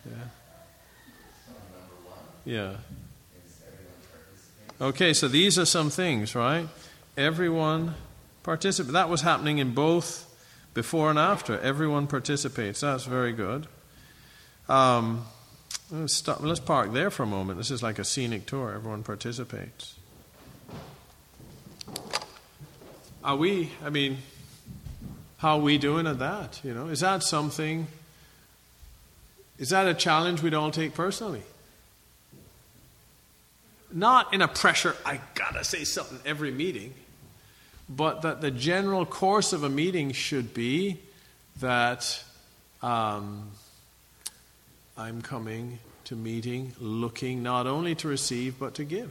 [0.07, 0.13] yeah,
[2.47, 2.77] yeah.
[4.81, 6.67] Okay, so these are some things, right?
[7.19, 7.95] Everyone
[8.43, 8.93] participates.
[8.93, 10.27] That was happening in both
[10.75, 11.59] before and after.
[11.61, 12.81] Everyone participates.
[12.81, 13.67] That's very good.
[14.69, 15.27] Um,
[15.93, 17.59] Let's, stop, let's park there for a moment.
[17.59, 18.73] This is like a scenic tour.
[18.73, 19.97] Everyone participates.
[23.25, 24.19] Are we, I mean,
[25.39, 26.61] how are we doing at that?
[26.63, 27.89] You know, is that something,
[29.59, 31.43] is that a challenge we'd all take personally?
[33.93, 36.95] Not in a pressure, I gotta say something every meeting,
[37.91, 40.99] but that the general course of a meeting should be
[41.59, 42.23] that
[42.83, 43.51] um,
[44.97, 49.11] I'm coming to meeting looking not only to receive but to give.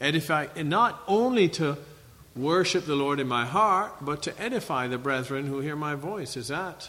[0.00, 1.76] Edify, and not only to
[2.34, 6.38] worship the Lord in my heart, but to edify the brethren who hear my voice.
[6.38, 6.88] Is that,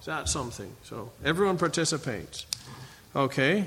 [0.00, 0.74] is that something?
[0.82, 2.46] So everyone participates.
[3.14, 3.66] Okay.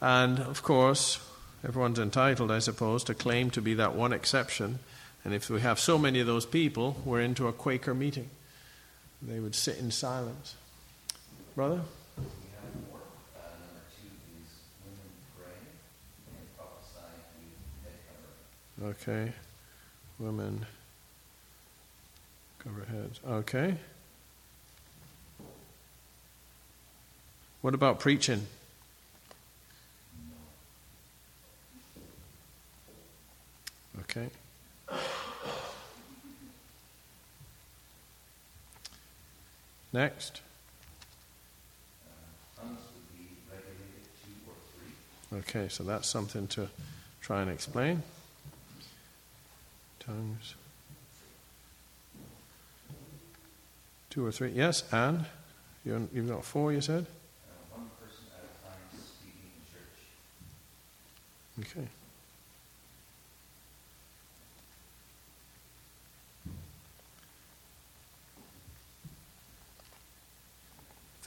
[0.00, 1.18] And of course,
[1.66, 4.78] everyone's entitled, I suppose, to claim to be that one exception.
[5.24, 8.30] And if we have so many of those people, we're into a Quaker meeting.
[9.20, 10.54] They would sit in silence.
[11.54, 11.80] Brother?
[18.82, 19.32] Okay.
[20.18, 20.66] Women
[22.60, 23.20] cover heads.
[23.26, 23.74] Okay.
[27.60, 28.46] What about preaching?
[34.00, 34.28] Okay.
[39.92, 40.40] Next.
[45.32, 46.68] Okay, so that's something to
[47.20, 48.02] try and explain
[50.08, 50.54] tongues.
[54.10, 54.50] Two or three.
[54.50, 55.26] Yes, and
[55.84, 57.04] you've got four, you said?
[57.04, 59.50] Uh, one person at a time speaking
[61.56, 61.76] in church.
[61.76, 61.88] Okay.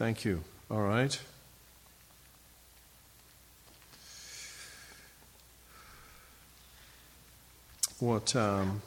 [0.02, 0.44] Thank you.
[0.72, 1.22] All right.
[8.00, 8.82] what um,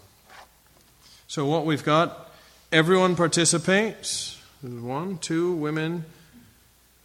[1.28, 2.32] so what we've got
[2.72, 4.42] everyone participates.
[4.60, 6.04] One two women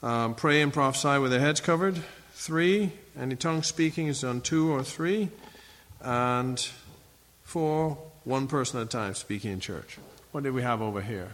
[0.01, 2.01] um, pray and prophesy with their heads covered.
[2.33, 5.29] Three any tongue speaking is done two or three.
[6.01, 6.59] And
[7.43, 9.99] four one person at a time speaking in church.
[10.31, 11.33] What did we have over here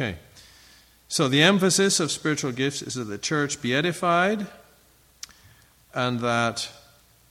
[0.00, 0.14] Okay.
[1.08, 4.46] So the emphasis of spiritual gifts is that the church be edified
[5.92, 6.68] and that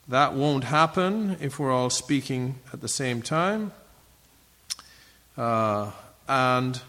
[0.10, 3.72] that won't happen if we're all speaking at the same time.
[5.38, 5.92] Uh,
[6.28, 6.82] and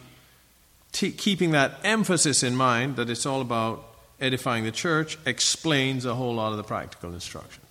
[0.91, 3.85] t- keeping that emphasis in mind that it's all about
[4.21, 7.63] edifying the church explains a whole lot of the practical instruction.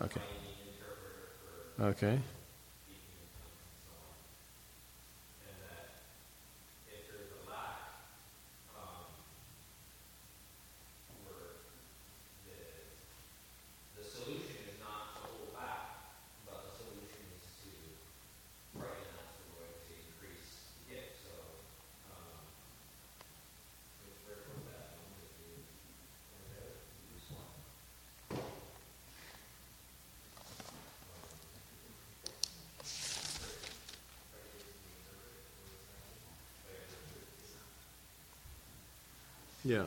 [0.00, 0.20] Okay.
[1.80, 2.10] Okay.
[2.10, 2.20] And
[5.64, 5.88] that
[6.92, 7.80] if there's a lack,
[8.76, 9.08] um,
[11.24, 11.56] where
[12.44, 12.60] the,
[13.96, 16.04] the solution is not to hold back,
[16.46, 17.72] but the solution is to
[18.76, 21.24] pray and ask the Lord to increase the gift.
[21.24, 21.32] So,
[22.12, 22.44] um,
[24.04, 25.64] it's very good that one that you
[26.28, 26.76] pointed out,
[27.08, 27.48] use one.
[39.70, 39.86] Yeah.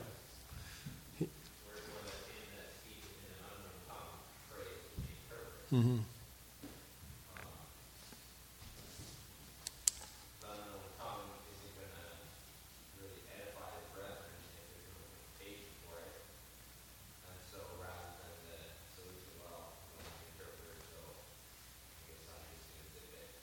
[5.75, 5.99] Mm-hmm.
[10.39, 12.07] The unknown tongue isn't going to
[12.95, 16.15] really edify the brethren if there's no interpretation for it.
[17.27, 18.63] And so rather than the
[18.95, 23.35] solution, well, we don't have interpreter, so I guess I'm just going to zip it.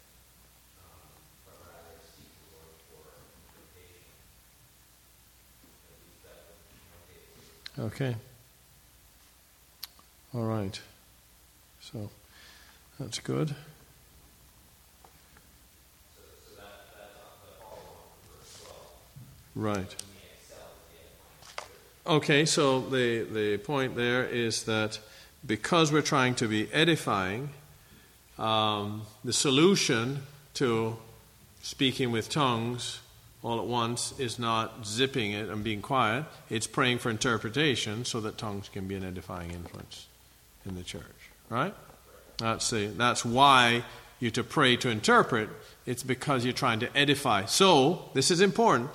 [0.80, 1.04] Um,
[1.44, 4.08] but rather seek the Lord for interpretation.
[5.84, 7.28] At least that would be my take.
[7.80, 8.14] Okay.
[10.34, 10.78] All right.
[11.80, 12.10] So
[12.98, 13.48] that's good.
[13.48, 13.54] So,
[16.44, 16.64] so that,
[16.94, 17.86] that's the follow-on
[18.20, 18.60] from verse
[19.54, 19.76] 12.
[19.78, 19.96] Right.
[22.06, 24.98] Okay, so the, the point there is that
[25.46, 27.48] because we're trying to be edifying,
[28.38, 30.22] um, the solution
[30.54, 30.98] to
[31.62, 33.00] speaking with tongues
[33.42, 38.20] all at once is not zipping it and being quiet, it's praying for interpretation so
[38.20, 40.06] that tongues can be an edifying influence
[40.66, 41.02] in the church.
[41.48, 41.74] Right?
[42.38, 43.84] That's, the, that's why
[44.18, 45.48] you're to pray to interpret.
[45.86, 47.46] It's because you're trying to edify.
[47.46, 48.90] So, this is important.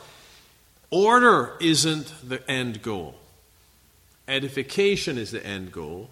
[0.92, 3.16] Order isn't the end goal.
[4.28, 6.10] Edification is the end goal.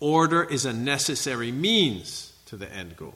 [0.00, 3.14] Order is a necessary means to the end goal.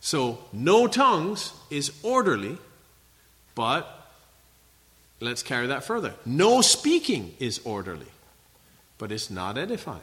[0.00, 2.58] So, no tongues is orderly,
[3.54, 4.08] but
[5.20, 6.14] let's carry that further.
[6.24, 8.06] No speaking is orderly,
[8.98, 10.00] but it's not edifying.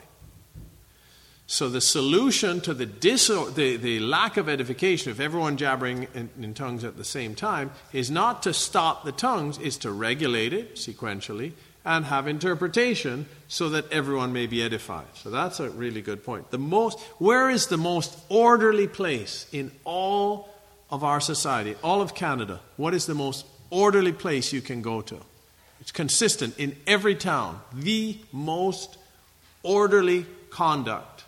[1.47, 6.29] So, the solution to the, dis- the, the lack of edification, of everyone jabbering in,
[6.41, 10.53] in tongues at the same time, is not to stop the tongues, is to regulate
[10.53, 11.51] it sequentially
[11.83, 15.07] and have interpretation so that everyone may be edified.
[15.15, 16.51] So that's a really good point.
[16.51, 20.47] The most where is the most orderly place in all
[20.91, 22.59] of our society, all of Canada?
[22.77, 25.17] What is the most orderly place you can go to?
[25.79, 27.61] It's consistent in every town.
[27.73, 28.97] The most
[29.63, 31.23] orderly conduct.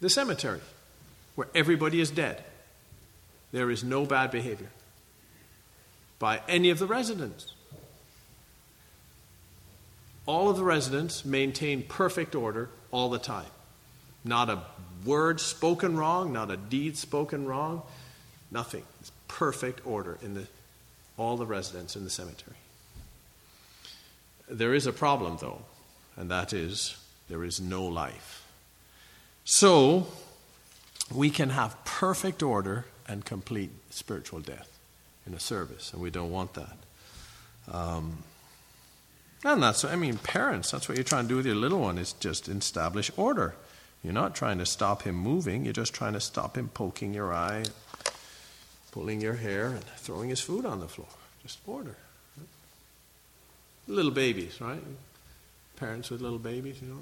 [0.00, 0.60] The cemetery,
[1.34, 2.44] where everybody is dead.
[3.52, 4.70] There is no bad behavior
[6.18, 7.52] by any of the residents
[10.26, 13.46] all of the residents maintain perfect order all the time.
[14.24, 14.60] Not a
[15.06, 17.82] word spoken wrong, not a deed spoken wrong,
[18.50, 18.82] nothing.
[19.00, 20.46] It's perfect order in the,
[21.16, 22.56] all the residents in the cemetery.
[24.48, 25.62] There is a problem, though,
[26.16, 26.96] and that is
[27.28, 28.44] there is no life.
[29.44, 30.06] So,
[31.14, 34.78] we can have perfect order and complete spiritual death
[35.26, 36.76] in a service, and we don't want that.
[37.70, 38.18] Um,
[39.44, 41.98] and that's, I mean, parents, that's what you're trying to do with your little one,
[41.98, 43.54] is just establish order.
[44.02, 47.34] You're not trying to stop him moving, you're just trying to stop him poking your
[47.34, 47.64] eye,
[48.92, 51.08] pulling your hair, and throwing his food on the floor.
[51.42, 51.96] Just order.
[53.88, 54.82] Little babies, right?
[55.76, 57.00] Parents with little babies, you know.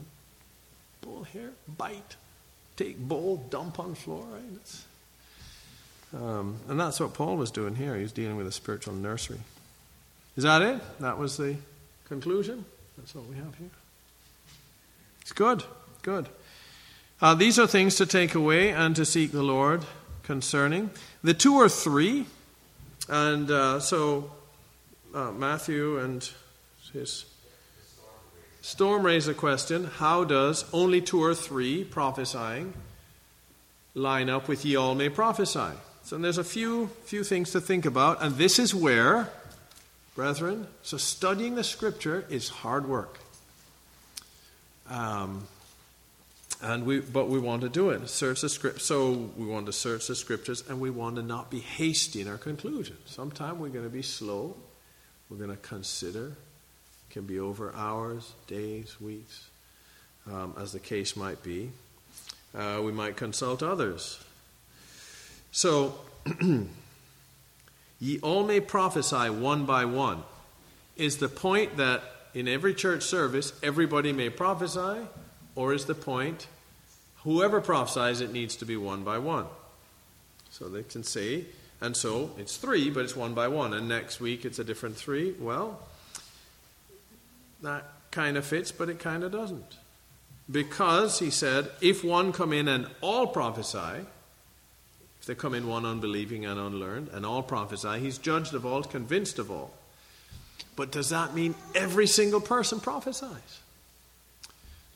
[1.00, 2.16] Pull hair, bite,
[2.76, 6.22] take bowl, dump on floor, right?
[6.22, 7.96] Um, and that's what Paul was doing here.
[7.96, 9.40] He's dealing with a spiritual nursery.
[10.36, 10.80] Is that it?
[11.00, 11.56] That was the
[12.08, 12.64] conclusion?
[12.96, 13.70] That's all we have here.
[15.22, 15.64] It's good,
[16.02, 16.28] good.
[17.20, 19.84] Uh, these are things to take away and to seek the Lord
[20.22, 20.90] concerning.
[21.22, 22.26] The two or three,
[23.08, 24.30] and uh, so
[25.14, 26.28] uh, Matthew and
[26.92, 27.24] his
[28.64, 32.72] Storm raised a question how does only two or three prophesying
[33.94, 35.76] line up with ye all may prophesy?
[36.02, 39.28] So there's a few, few things to think about, and this is where,
[40.14, 43.18] brethren, so studying the scripture is hard work.
[44.88, 45.46] Um,
[46.64, 48.08] and we, but we want to do it.
[48.08, 48.80] Search the script.
[48.80, 52.28] So we want to search the scriptures, and we want to not be hasty in
[52.28, 52.96] our conclusion.
[53.04, 54.56] Sometimes we're going to be slow.
[55.28, 56.28] We're going to consider.
[56.28, 59.46] It can be over hours, days, weeks,
[60.26, 61.70] um, as the case might be.
[62.54, 64.24] Uh, we might consult others.
[65.52, 65.98] So,
[68.00, 70.22] ye all may prophesy one by one.
[70.96, 72.02] Is the point that
[72.32, 75.06] in every church service everybody may prophesy,
[75.56, 76.46] or is the point
[77.24, 79.46] Whoever prophesies, it needs to be one by one.
[80.50, 81.46] So they can say,
[81.80, 83.74] and so it's three, but it's one by one.
[83.74, 85.34] And next week it's a different three.
[85.40, 85.80] Well,
[87.62, 89.76] that kind of fits, but it kind of doesn't.
[90.50, 94.04] Because, he said, if one come in and all prophesy,
[95.18, 98.82] if they come in one unbelieving and unlearned, and all prophesy, he's judged of all,
[98.82, 99.72] convinced of all.
[100.76, 103.60] But does that mean every single person prophesies?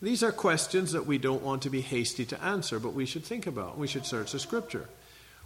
[0.00, 3.24] These are questions that we don't want to be hasty to answer, but we should
[3.24, 3.78] think about.
[3.78, 4.88] We should search the scripture.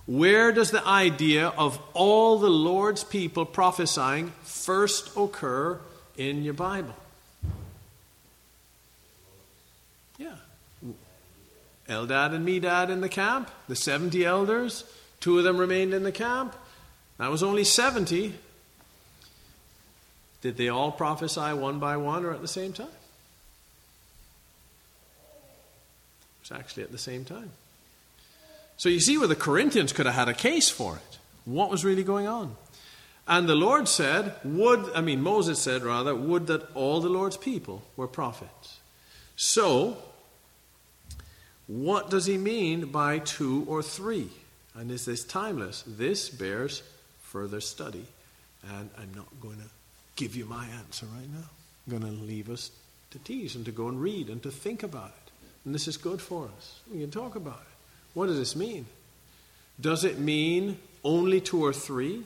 [0.07, 5.81] Where does the idea of all the Lord's people prophesying first occur
[6.17, 6.95] in your Bible?
[10.19, 10.35] Yeah.
[11.89, 14.85] Eldad and Medad in the camp, the 70 elders,
[15.21, 16.55] two of them remained in the camp.
[17.19, 18.35] That was only 70.
[20.43, 22.89] Did they all prophesy one by one or at the same time?
[26.43, 27.51] Was actually at the same time.
[28.77, 31.19] So you see where the Corinthians could have had a case for it.
[31.45, 32.57] What was really going on?
[33.27, 37.37] And the Lord said, Would, I mean, Moses said rather, would that all the Lord's
[37.37, 38.81] people were prophets.
[39.37, 39.97] So,
[41.67, 44.31] what does he mean by two or three?
[44.75, 45.85] And is this timeless?
[45.87, 46.83] This bears
[47.23, 48.05] further study.
[48.69, 49.69] And I'm not going to
[50.17, 51.49] give you my answer right now.
[51.87, 52.71] I'm going to leave us
[53.11, 55.22] to tease and to go and read and to think about it.
[55.65, 56.81] And this is good for us.
[56.93, 57.75] We can talk about it.
[58.15, 58.87] What does this mean?
[59.81, 62.25] Does it mean only two or three?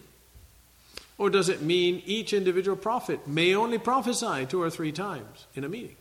[1.18, 5.64] Or does it mean each individual prophet may only prophesy two or three times in
[5.64, 5.96] a meeting?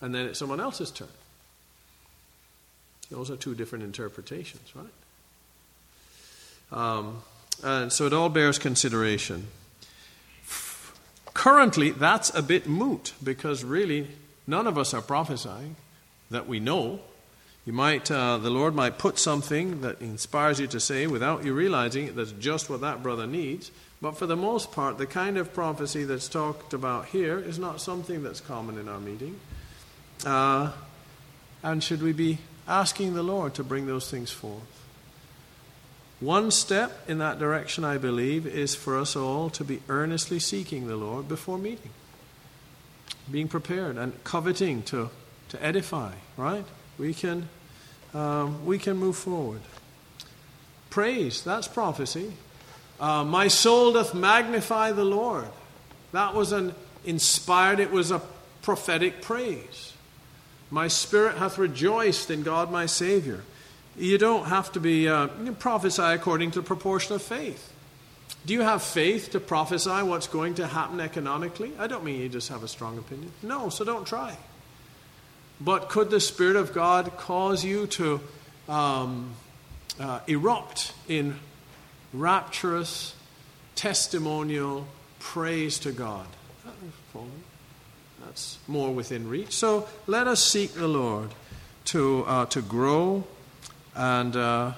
[0.00, 1.08] And then it's someone else's turn.
[3.10, 4.86] Those are two different interpretations, right?
[6.72, 7.22] Um,
[7.62, 9.48] and so it all bears consideration.
[11.34, 14.08] Currently, that's a bit moot because really
[14.46, 15.76] none of us are prophesying
[16.32, 17.00] that we know.
[17.64, 21.54] You might, uh, the Lord might put something that inspires you to say without you
[21.54, 23.70] realizing it, that's just what that brother needs.
[24.00, 27.80] But for the most part, the kind of prophecy that's talked about here is not
[27.80, 29.38] something that's common in our meeting.
[30.26, 30.72] Uh,
[31.62, 34.82] and should we be asking the Lord to bring those things forth?
[36.18, 40.86] One step in that direction, I believe, is for us all to be earnestly seeking
[40.86, 41.90] the Lord before meeting,
[43.30, 45.10] being prepared and coveting to
[45.52, 46.64] to edify, right?
[46.98, 47.48] We can,
[48.14, 49.60] um, we can move forward.
[50.88, 52.32] Praise, that's prophecy.
[52.98, 55.48] Uh, my soul doth magnify the Lord.
[56.12, 56.74] That was an
[57.04, 58.22] inspired, it was a
[58.62, 59.92] prophetic praise.
[60.70, 63.42] My spirit hath rejoiced in God my Savior.
[63.98, 65.26] You don't have to be uh,
[65.58, 67.70] prophesy according to the proportion of faith.
[68.46, 71.72] Do you have faith to prophesy what's going to happen economically?
[71.78, 73.32] I don't mean you just have a strong opinion.
[73.42, 74.34] No, so don't try.
[75.64, 78.20] But could the Spirit of God cause you to
[78.68, 79.34] um,
[80.00, 81.36] uh, erupt in
[82.12, 83.14] rapturous,
[83.76, 84.88] testimonial
[85.20, 86.26] praise to God?
[88.24, 89.52] That's more within reach.
[89.52, 91.30] So let us seek the Lord
[91.86, 93.24] to, uh, to grow
[93.94, 94.72] and, uh,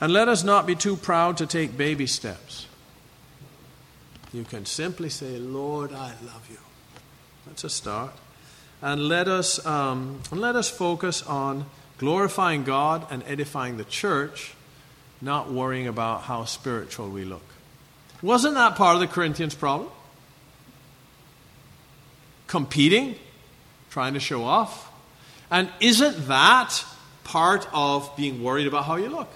[0.00, 2.66] and let us not be too proud to take baby steps.
[4.32, 6.58] You can simply say, Lord, I love you.
[7.46, 8.12] That's a start
[8.82, 11.66] and let us, um, and let us focus on
[11.98, 14.54] glorifying God and edifying the church,
[15.20, 17.44] not worrying about how spiritual we look.
[18.22, 19.90] Wasn't that part of the Corinthians' problem?
[22.46, 23.16] Competing,
[23.90, 24.90] trying to show off.
[25.50, 26.84] And isn't that
[27.22, 29.28] part of being worried about how you look?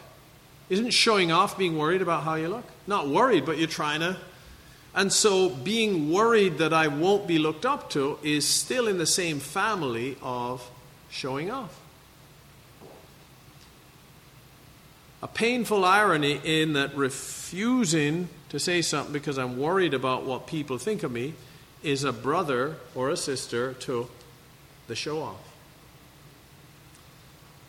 [0.68, 2.64] Isn't showing off being worried about how you look?
[2.86, 4.16] Not worried, but you're trying to
[4.98, 9.06] and so, being worried that I won't be looked up to is still in the
[9.06, 10.68] same family of
[11.08, 11.78] showing off.
[15.22, 20.78] A painful irony in that refusing to say something because I'm worried about what people
[20.78, 21.34] think of me
[21.84, 24.10] is a brother or a sister to
[24.88, 25.52] the show off.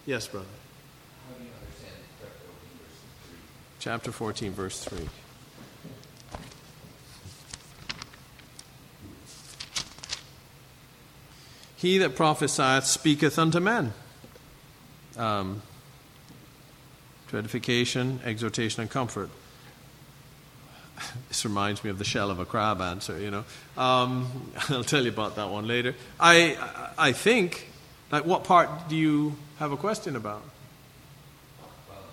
[0.07, 0.47] Yes, brother.
[1.27, 1.95] How do you understand
[3.79, 4.97] chapter 14, verse 3?
[4.97, 5.09] Chapter 14, verse 3.
[11.79, 13.93] He that prophesieth speaketh unto men.
[15.15, 15.61] Um,
[17.29, 19.29] to edification, exhortation, and comfort.
[21.29, 23.45] This reminds me of the shell of a crab answer, you know.
[23.77, 25.95] Um, I'll tell you about that one later.
[26.19, 26.57] I,
[26.97, 27.69] I think,
[28.11, 30.41] like, what part do you have a question about?
[31.61, 32.03] Well, about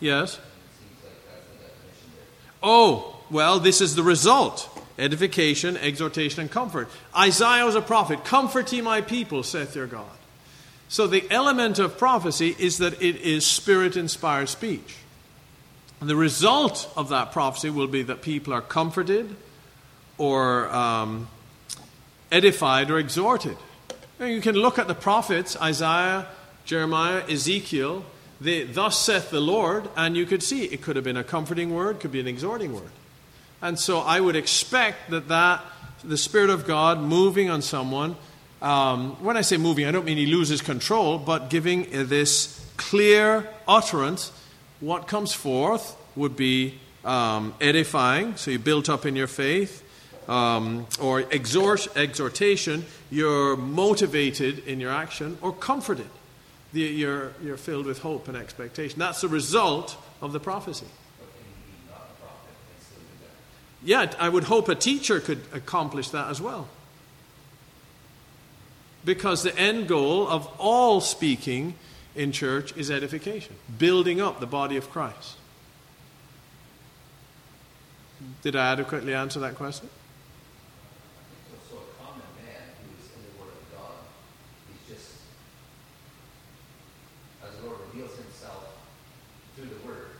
[0.00, 0.36] Yes?
[0.36, 2.26] and it seems like that's the definition there.
[2.62, 6.88] Oh, well, this is the result edification, exhortation, and comfort.
[7.16, 8.24] Isaiah was a prophet.
[8.24, 10.06] Comfort ye my people, saith your God.
[10.88, 14.96] So the element of prophecy is that it is spirit inspired speech.
[16.00, 19.34] And The result of that prophecy will be that people are comforted
[20.16, 21.28] or um,
[22.32, 23.56] edified or exhorted.
[24.20, 26.26] You can look at the prophets, Isaiah,
[26.64, 28.04] Jeremiah, Ezekiel,
[28.40, 31.74] they, thus saith the Lord, and you could see it could have been a comforting
[31.74, 32.90] word, could be an exhorting word.
[33.60, 35.64] And so I would expect that, that
[36.04, 38.16] the Spirit of God moving on someone,
[38.62, 43.48] um, when I say moving, I don't mean he loses control, but giving this clear
[43.66, 44.32] utterance,
[44.80, 49.84] what comes forth would be um, edifying, so you're built up in your faith,
[50.28, 56.06] um, or exhort, exhortation, you're motivated in your action, or comforted.
[56.72, 58.98] You're, you're filled with hope and expectation.
[58.98, 60.86] That's the result of the prophecy.
[61.18, 63.32] But can he be not a prophet and still do that?
[63.84, 66.68] Yeah, I would hope a teacher could accomplish that as well.
[69.04, 71.74] Because the end goal of all speaking
[72.16, 75.36] in church is edification, building up the body of Christ.
[78.42, 79.88] Did I adequately answer that question?
[81.46, 83.94] So, so a common man who is in the Word of God,
[84.66, 85.22] he's just,
[87.46, 88.74] as the Lord reveals himself
[89.54, 90.18] through the Word,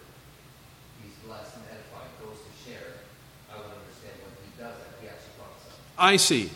[1.03, 3.03] he's blessed and edified, goes to share.
[3.51, 5.83] I would understand when he does that, he actually prophesies.
[5.99, 6.51] I see.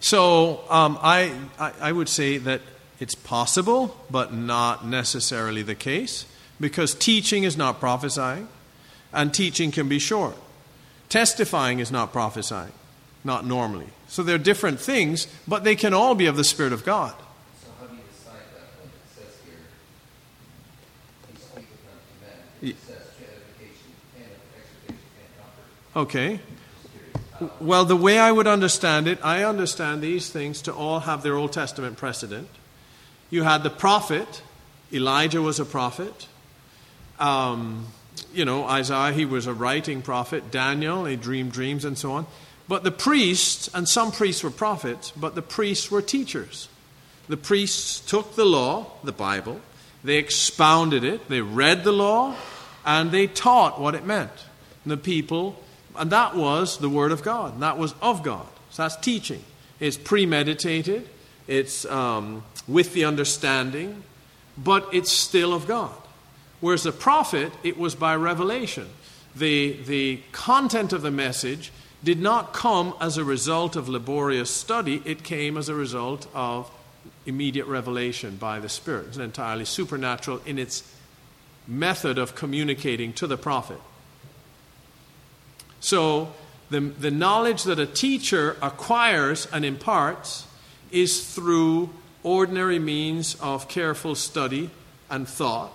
[0.00, 2.60] So um, I, I, I would say that
[3.00, 6.26] it's possible, but not necessarily the case,
[6.60, 8.48] because teaching is not prophesying,
[9.12, 10.36] and teaching can be short.
[11.08, 12.72] Testifying is not prophesying,
[13.24, 13.86] not normally.
[14.08, 17.14] So they're different things, but they can all be of the Spirit of God.
[17.62, 19.54] So how do you decide that when it says here,
[21.30, 22.38] he speaketh unto men?
[22.60, 24.26] Ye- It says edification and
[24.56, 26.08] exhortation and comfort.
[26.08, 26.40] Okay.
[27.60, 31.34] Well, the way I would understand it, I understand these things to all have their
[31.34, 32.48] Old Testament precedent.
[33.30, 34.42] You had the prophet,
[34.92, 36.26] Elijah was a prophet.
[37.20, 37.86] Um,
[38.32, 40.50] you know, Isaiah, he was a writing prophet.
[40.50, 42.26] Daniel, he dreamed dreams and so on.
[42.66, 46.68] But the priests, and some priests were prophets, but the priests were teachers.
[47.28, 49.60] The priests took the law, the Bible,
[50.02, 52.36] they expounded it, they read the law,
[52.84, 54.32] and they taught what it meant.
[54.84, 55.62] And the people,
[55.98, 58.46] and that was the Word of God, and that was of God.
[58.70, 59.42] So that's teaching.
[59.80, 61.08] It's premeditated,
[61.46, 64.02] it's um, with the understanding,
[64.56, 65.94] but it's still of God.
[66.60, 68.88] Whereas the prophet, it was by revelation.
[69.36, 71.70] The, the content of the message
[72.02, 76.70] did not come as a result of laborious study, it came as a result of
[77.26, 79.08] immediate revelation by the Spirit.
[79.08, 80.82] It's entirely supernatural in its
[81.66, 83.80] method of communicating to the prophet.
[85.80, 86.32] So,
[86.70, 90.46] the, the knowledge that a teacher acquires and imparts
[90.90, 91.90] is through
[92.22, 94.70] ordinary means of careful study
[95.10, 95.74] and thought,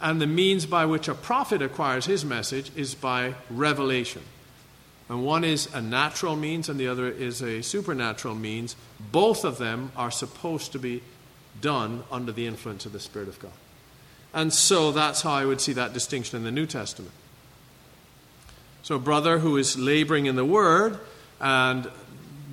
[0.00, 4.22] and the means by which a prophet acquires his message is by revelation.
[5.08, 8.76] And one is a natural means and the other is a supernatural means.
[9.00, 11.02] Both of them are supposed to be
[11.60, 13.52] done under the influence of the Spirit of God.
[14.34, 17.12] And so that's how I would see that distinction in the New Testament.
[18.82, 20.98] So, brother who is laboring in the Word
[21.40, 21.90] and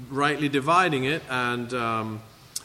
[0.10, 2.22] rightly dividing it and um,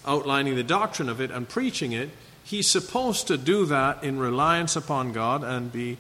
[0.06, 2.10] outlining the doctrine of it and preaching it,
[2.44, 5.98] he's supposed to do that in reliance upon God and be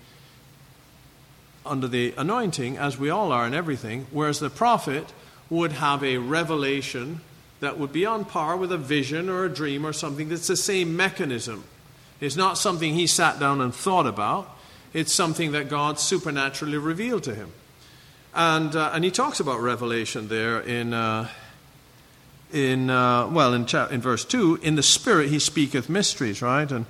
[1.64, 5.12] under the anointing, as we all are in everything, whereas the prophet
[5.50, 7.20] would have a revelation
[7.60, 10.56] that would be on par with a vision or a dream or something that's the
[10.56, 11.62] same mechanism.
[12.20, 14.50] It's not something he sat down and thought about,
[14.92, 17.52] it's something that God supernaturally revealed to him.
[18.34, 21.28] And, uh, and he talks about revelation there in, uh,
[22.52, 26.70] in uh, well, in, cha- in verse 2 in the Spirit he speaketh mysteries, right?
[26.70, 26.86] And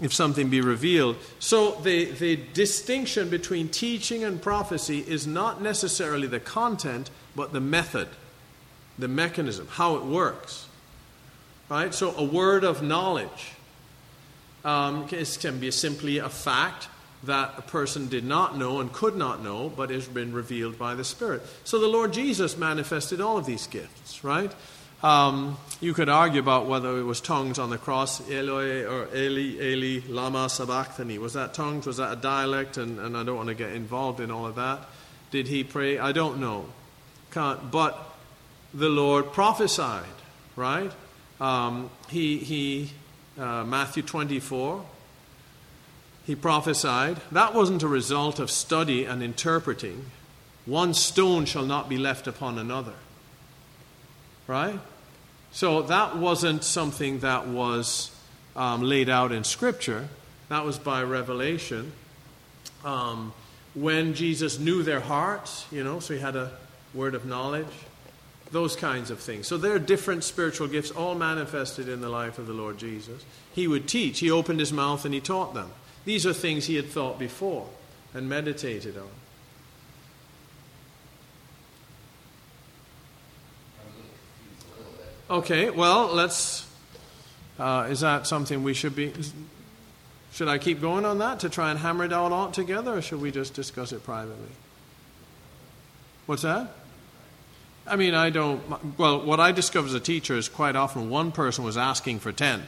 [0.00, 1.16] if something be revealed.
[1.38, 7.60] So the, the distinction between teaching and prophecy is not necessarily the content, but the
[7.60, 8.08] method,
[8.98, 10.66] the mechanism, how it works.
[11.68, 11.94] right?
[11.94, 13.52] So a word of knowledge
[14.64, 16.88] um, can be simply a fact
[17.24, 20.94] that a person did not know and could not know, but has been revealed by
[20.94, 21.42] the Spirit.
[21.64, 24.52] So the Lord Jesus manifested all of these gifts, right?
[25.02, 29.60] Um, you could argue about whether it was tongues on the cross, Eloi or Eli,
[29.60, 31.18] Eli, Lama Sabachthani.
[31.18, 31.86] Was that tongues?
[31.86, 32.76] Was that a dialect?
[32.76, 34.80] And, and I don't want to get involved in all of that.
[35.32, 35.98] Did he pray?
[35.98, 36.66] I don't know.
[37.32, 37.98] Can't, but
[38.72, 40.04] the Lord prophesied,
[40.54, 40.92] right?
[41.40, 42.90] Um, he, he
[43.38, 44.84] uh, Matthew 24,
[46.32, 47.18] he prophesied.
[47.30, 50.06] That wasn't a result of study and interpreting.
[50.64, 52.94] One stone shall not be left upon another.
[54.46, 54.80] Right?
[55.50, 58.16] So that wasn't something that was
[58.56, 60.08] um, laid out in Scripture.
[60.48, 61.92] That was by revelation.
[62.82, 63.34] Um,
[63.74, 66.50] when Jesus knew their hearts, you know, so he had a
[66.94, 67.66] word of knowledge,
[68.52, 69.46] those kinds of things.
[69.46, 73.22] So there are different spiritual gifts, all manifested in the life of the Lord Jesus.
[73.54, 75.72] He would teach, he opened his mouth and he taught them.
[76.04, 77.68] These are things he had thought before
[78.14, 79.08] and meditated on.
[85.30, 86.68] Okay, well, let's.
[87.58, 89.12] Uh, is that something we should be.
[90.32, 93.02] Should I keep going on that to try and hammer it out all together, or
[93.02, 94.52] should we just discuss it privately?
[96.26, 96.74] What's that?
[97.86, 98.98] I mean, I don't.
[98.98, 102.30] Well, what I discovered as a teacher is quite often one person was asking for
[102.30, 102.62] 10,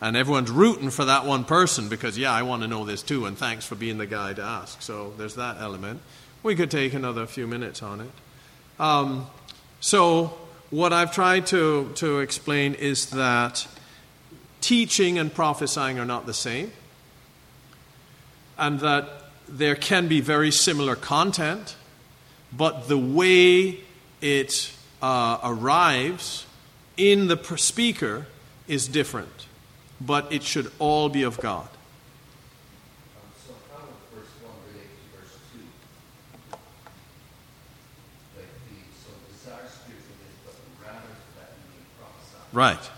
[0.00, 3.26] and everyone's rooting for that one person because, yeah, I want to know this too,
[3.26, 4.80] and thanks for being the guy to ask.
[4.82, 6.00] So there's that element.
[6.42, 8.10] We could take another few minutes on it.
[8.78, 9.26] Um,
[9.80, 10.38] so,
[10.70, 13.66] what I've tried to, to explain is that
[14.60, 16.72] teaching and prophesying are not the same,
[18.56, 19.08] and that
[19.48, 21.76] there can be very similar content,
[22.52, 23.80] but the way
[24.20, 24.72] it
[25.02, 26.46] uh, arrives
[26.96, 28.26] in the speaker
[28.68, 29.46] is different,
[30.00, 31.68] but it should all be of God.
[33.46, 36.56] So how would verse 1 relate to verse 2?
[38.36, 42.40] Like the, so desire spiritual gifts, but rather that you prophesy.
[42.52, 42.90] Right.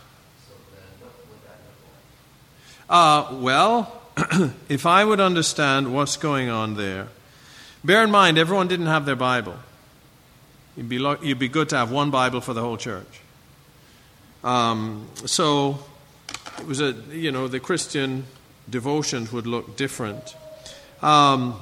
[2.88, 4.02] Uh, well,
[4.68, 7.08] if I would understand what's going on there,
[7.82, 9.56] bear in mind everyone didn't have their Bible.
[10.76, 13.20] It'd be, lo- it'd be good to have one Bible for the whole church.
[14.44, 15.78] Um, so
[16.62, 18.24] it was a, you know, the Christian
[18.70, 20.36] devotions would look different.
[21.02, 21.60] Um,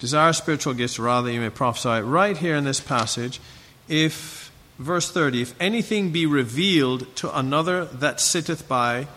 [0.00, 2.02] desire spiritual gifts rather you may prophesy.
[2.02, 3.40] Right here in this passage,
[3.88, 9.08] if, verse 30, if anything be revealed to another that sitteth by,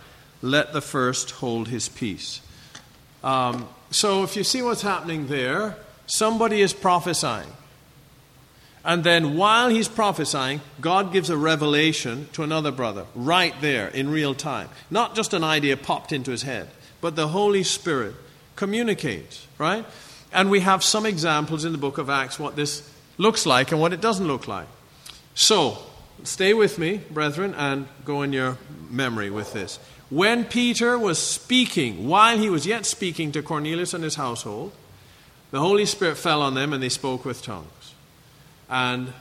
[0.41, 2.39] let the first hold his peace.
[3.25, 5.75] Um, so if you see what's happening there,
[6.05, 7.51] somebody is prophesying.
[8.88, 14.09] And then while he's prophesying, God gives a revelation to another brother right there in
[14.09, 14.69] real time.
[14.89, 16.69] Not just an idea popped into his head,
[17.01, 18.15] but the Holy Spirit
[18.55, 19.85] communicates, right?
[20.31, 23.81] And we have some examples in the book of Acts what this looks like and
[23.81, 24.67] what it doesn't look like.
[25.35, 25.79] So,
[26.23, 28.57] stay with me, brethren, and go in your
[28.89, 29.79] memory with this.
[30.09, 34.71] When Peter was speaking, while he was yet speaking to Cornelius and his household,
[35.51, 37.67] the Holy Spirit fell on them and they spoke with tongues.
[38.70, 39.13] And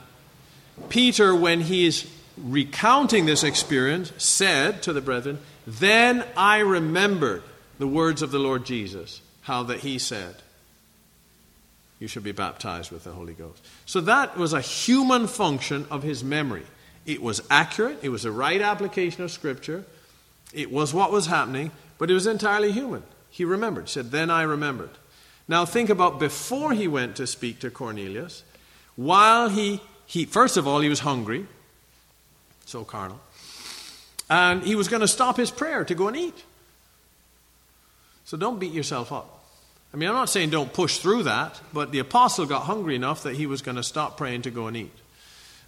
[0.89, 7.43] Peter, when he is recounting this experience, said to the brethren, Then I remembered
[7.79, 10.35] the words of the Lord Jesus, how that he said,
[11.99, 13.63] You should be baptized with the Holy Ghost.
[13.85, 16.65] So that was a human function of his memory.
[17.05, 19.85] It was accurate, it was a right application of Scripture,
[20.53, 23.03] it was what was happening, but it was entirely human.
[23.29, 23.85] He remembered.
[23.85, 24.91] He said, Then I remembered.
[25.47, 28.43] Now think about before he went to speak to Cornelius,
[28.97, 31.47] while he, he first of all, he was hungry,
[32.65, 33.21] so carnal,
[34.29, 36.43] and he was going to stop his prayer to go and eat.
[38.25, 39.45] So don't beat yourself up.
[39.93, 43.23] I mean, I'm not saying don't push through that, but the apostle got hungry enough
[43.23, 44.91] that he was going to stop praying to go and eat.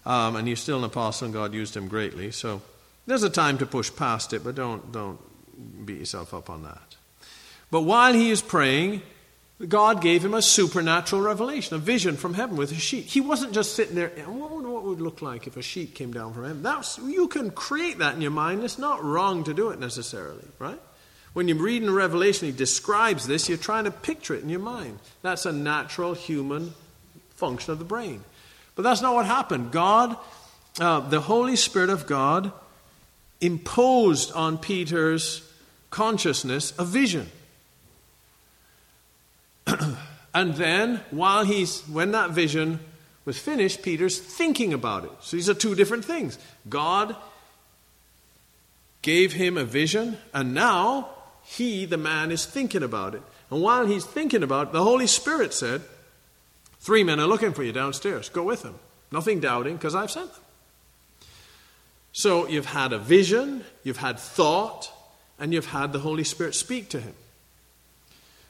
[0.05, 2.31] Um, and he's still an apostle, and God used him greatly.
[2.31, 2.61] So
[3.05, 5.19] there's a time to push past it, but don't, don't
[5.85, 6.95] beat yourself up on that.
[7.71, 9.03] But while he is praying,
[9.67, 13.05] God gave him a supernatural revelation, a vision from heaven with a sheet.
[13.05, 15.95] He wasn't just sitting there, what would, what would it look like if a sheet
[15.95, 16.63] came down from heaven?
[16.63, 18.63] That's, you can create that in your mind.
[18.63, 20.79] It's not wrong to do it necessarily, right?
[21.33, 24.61] When you read in Revelation, he describes this, you're trying to picture it in your
[24.61, 24.97] mind.
[25.21, 26.73] That's a natural human
[27.31, 28.23] function of the brain.
[28.75, 29.71] But that's not what happened.
[29.71, 30.15] God,
[30.79, 32.53] uh, the Holy Spirit of God,
[33.41, 35.45] imposed on Peter's
[35.89, 37.29] consciousness a vision.
[40.33, 42.79] and then, while he's, when that vision
[43.25, 45.11] was finished, Peter's thinking about it.
[45.21, 46.37] So these are two different things.
[46.67, 47.15] God
[49.01, 51.09] gave him a vision, and now
[51.43, 53.21] he, the man, is thinking about it.
[53.49, 55.81] And while he's thinking about it, the Holy Spirit said,
[56.79, 58.29] Three men are looking for you downstairs.
[58.29, 58.75] Go with them.
[59.11, 60.41] Nothing doubting, because I've sent them.
[62.11, 64.91] So you've had a vision, you've had thought,
[65.39, 67.13] and you've had the Holy Spirit speak to him.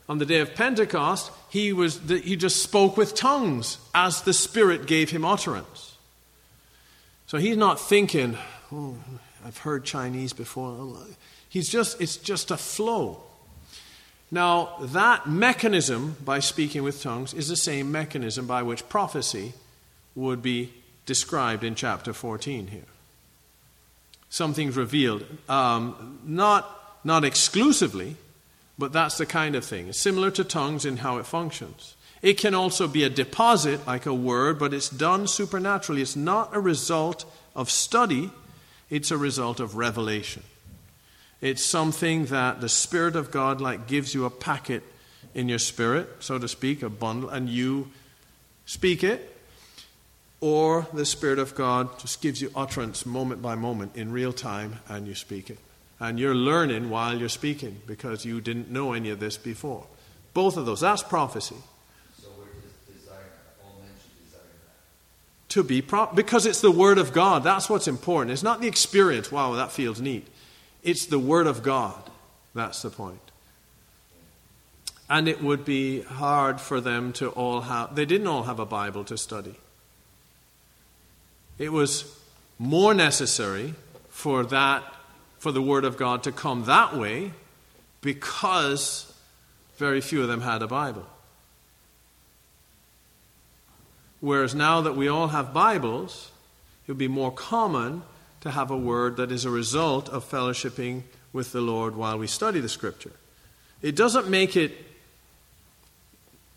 [0.10, 4.88] On the day of Pentecost, he, was, he just spoke with tongues as the Spirit
[4.88, 5.95] gave him utterance.
[7.28, 8.36] So he's not thinking,
[8.74, 8.95] oh,
[9.45, 10.97] I've heard Chinese before.
[11.47, 13.22] He's just, it's just a flow.
[14.32, 19.53] Now, that mechanism by speaking with tongues is the same mechanism by which prophecy
[20.16, 20.74] would be
[21.05, 22.82] described in chapter 14 here.
[24.30, 25.24] Something's revealed.
[25.47, 28.16] Um, not, not exclusively,
[28.80, 29.90] but that's the kind of thing.
[29.90, 31.96] It's similar to tongues in how it functions.
[32.22, 36.02] It can also be a deposit, like a word, but it's done supernaturally.
[36.02, 37.26] It's not a result
[37.56, 38.32] of study,
[38.90, 40.44] it's a result of revelation.
[41.42, 44.84] It's something that the Spirit of God like gives you a packet
[45.34, 47.92] in your spirit, so to speak, a bundle, and you
[48.66, 49.38] speak it,
[50.42, 54.80] or the Spirit of God just gives you utterance moment by moment in real time
[54.88, 55.60] and you speak it.
[56.00, 59.86] And you're learning while you're speaking because you didn't know any of this before.
[60.34, 61.56] Both of those, that's prophecy.
[62.22, 63.66] So we're just desiring that.
[63.66, 65.50] All men should desire that.
[65.50, 67.43] To be pro- because it's the Word of God.
[67.43, 68.32] That's what's important.
[68.32, 69.32] It's not the experience.
[69.32, 70.28] Wow, that feels neat.
[70.84, 72.02] It's the Word of God.
[72.56, 73.20] That's the point.
[75.10, 78.66] And it would be hard for them to all have, they didn't all have a
[78.66, 79.56] Bible to study.
[81.58, 82.16] It was
[82.60, 83.74] more necessary
[84.10, 84.84] for that,
[85.40, 87.32] for the Word of God to come that way
[88.02, 89.12] because
[89.78, 91.06] very few of them had a Bible.
[94.20, 96.32] Whereas now that we all have Bibles,
[96.86, 98.04] it would be more common
[98.42, 102.28] to have a word that is a result of fellowshipping with the Lord while we
[102.28, 103.12] study the Scripture.
[103.82, 104.74] It doesn't make it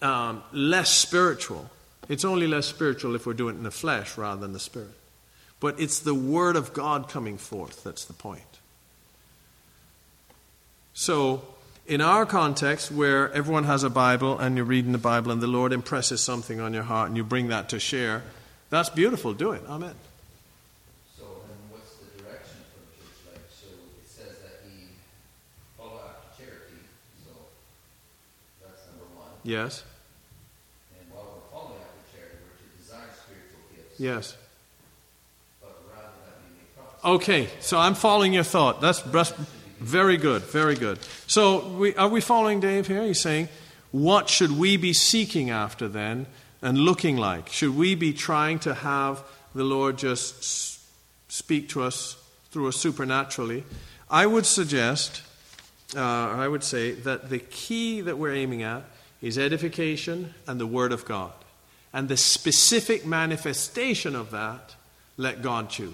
[0.00, 1.70] um, less spiritual.
[2.08, 4.90] It's only less spiritual if we're doing it in the flesh rather than the Spirit.
[5.60, 8.51] But it's the Word of God coming forth that's the point.
[10.94, 11.42] So,
[11.86, 15.46] in our context, where everyone has a Bible and you're reading the Bible and the
[15.46, 18.22] Lord impresses something on your heart and you bring that to share,
[18.70, 19.32] that's beautiful.
[19.34, 19.62] Do it.
[19.68, 19.94] Amen.
[21.18, 21.24] So
[21.70, 23.50] what's the direction for the church like?
[23.50, 23.66] So
[24.00, 24.84] it says that we
[25.76, 26.80] follow after charity.
[27.24, 27.32] So
[28.62, 29.28] that's number one.
[29.42, 29.82] Yes.
[30.98, 34.00] And while we're following after charity, we're to desire spiritual gifts.
[34.00, 34.36] Yes.
[35.60, 37.48] But rather that we may prophesy.
[37.48, 38.80] Okay, so I'm following your thought.
[38.80, 39.32] That's, that's
[39.82, 40.98] very good, very good.
[41.26, 43.02] So, we, are we following Dave here?
[43.02, 43.48] He's saying,
[43.90, 46.26] what should we be seeking after then
[46.62, 47.48] and looking like?
[47.48, 49.22] Should we be trying to have
[49.54, 50.80] the Lord just
[51.30, 52.16] speak to us
[52.50, 53.64] through us supernaturally?
[54.10, 55.22] I would suggest,
[55.96, 58.84] uh, I would say, that the key that we're aiming at
[59.20, 61.32] is edification and the Word of God.
[61.92, 64.74] And the specific manifestation of that,
[65.18, 65.92] let God choose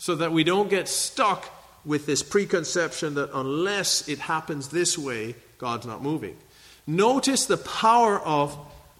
[0.00, 5.34] so that we don't get stuck with this preconception that unless it happens this way,
[5.58, 6.36] God's not moving.
[6.86, 8.56] Notice the power of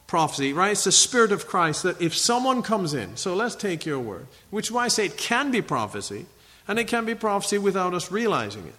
[0.07, 0.73] prophecy, right?
[0.73, 4.27] It's the Spirit of Christ that if someone comes in, so let's take your word,
[4.51, 6.27] which is why I say it can be prophecy,
[6.67, 8.75] and it can be prophecy without us realizing it.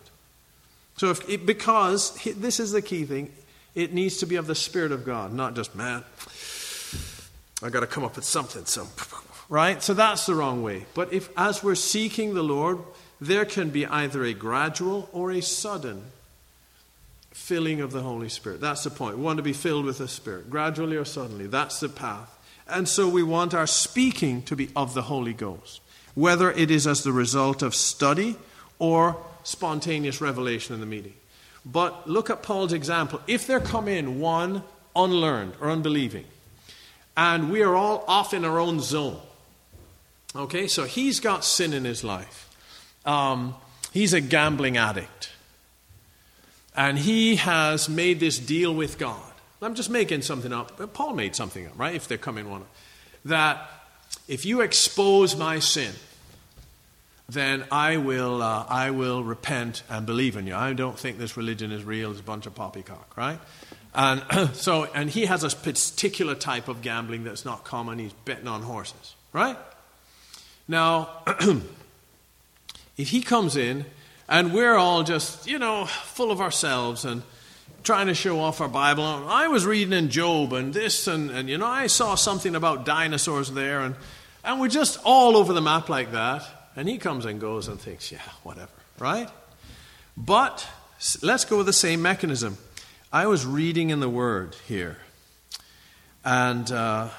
[0.97, 3.31] So, if it, because this is the key thing,
[3.75, 6.03] it needs to be of the Spirit of God, not just, man,
[7.63, 8.65] I got to come up with something.
[8.65, 8.87] So,
[9.49, 9.81] right?
[9.81, 10.85] So that's the wrong way.
[10.93, 12.79] But if, as we're seeking the Lord,
[13.21, 16.01] there can be either a gradual or a sudden
[17.29, 18.59] filling of the Holy Spirit.
[18.59, 19.17] That's the point.
[19.17, 21.45] We want to be filled with the Spirit, gradually or suddenly.
[21.45, 22.37] That's the path.
[22.67, 25.81] And so we want our speaking to be of the Holy Ghost,
[26.15, 28.35] whether it is as the result of study
[28.79, 31.13] or spontaneous revelation in the meeting.
[31.63, 33.21] But look at Paul's example.
[33.27, 34.63] If there come in one
[34.95, 36.25] unlearned or unbelieving,
[37.15, 39.19] and we are all off in our own zone,
[40.35, 42.47] okay, so he's got sin in his life.
[43.05, 43.55] Um,
[43.91, 45.31] he's a gambling addict.
[46.75, 49.31] And he has made this deal with God.
[49.61, 50.93] I'm just making something up.
[50.93, 51.93] Paul made something up, right?
[51.93, 52.63] If they're coming one.
[53.25, 53.69] That
[54.27, 55.93] if you expose my sin,
[57.29, 60.55] then I will, uh, I will repent and believe in you.
[60.55, 62.11] I don't think this religion is real.
[62.11, 63.39] It's a bunch of poppycock, right?
[63.93, 64.23] And
[64.53, 67.99] so, and he has a particular type of gambling that's not common.
[67.99, 69.57] He's betting on horses, right?
[70.67, 71.09] Now,
[73.01, 73.85] if he comes in
[74.29, 77.23] and we're all just, you know, full of ourselves and,
[77.83, 79.03] trying to show off our Bible.
[79.03, 82.85] I was reading in Job and this, and, and you know, I saw something about
[82.85, 83.95] dinosaurs there, and,
[84.43, 86.45] and we're just all over the map like that.
[86.75, 89.29] And he comes and goes and thinks, yeah, whatever, right?
[90.15, 90.67] But
[91.21, 92.57] let's go with the same mechanism.
[93.11, 94.97] I was reading in the Word here,
[96.23, 97.09] and uh,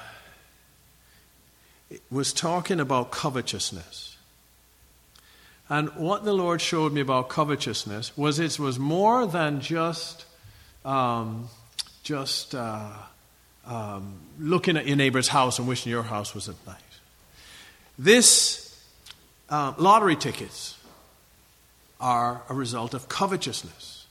[1.91, 4.12] it was talking about covetousness.
[5.69, 10.25] And what the Lord showed me about covetousness was it was more than just
[10.85, 11.47] um,
[12.03, 12.91] just uh,
[13.65, 16.75] um, looking at your neighbor's house and wishing your house was nice.
[17.97, 18.83] This
[19.49, 20.77] uh, lottery tickets
[21.99, 24.05] are a result of covetousness.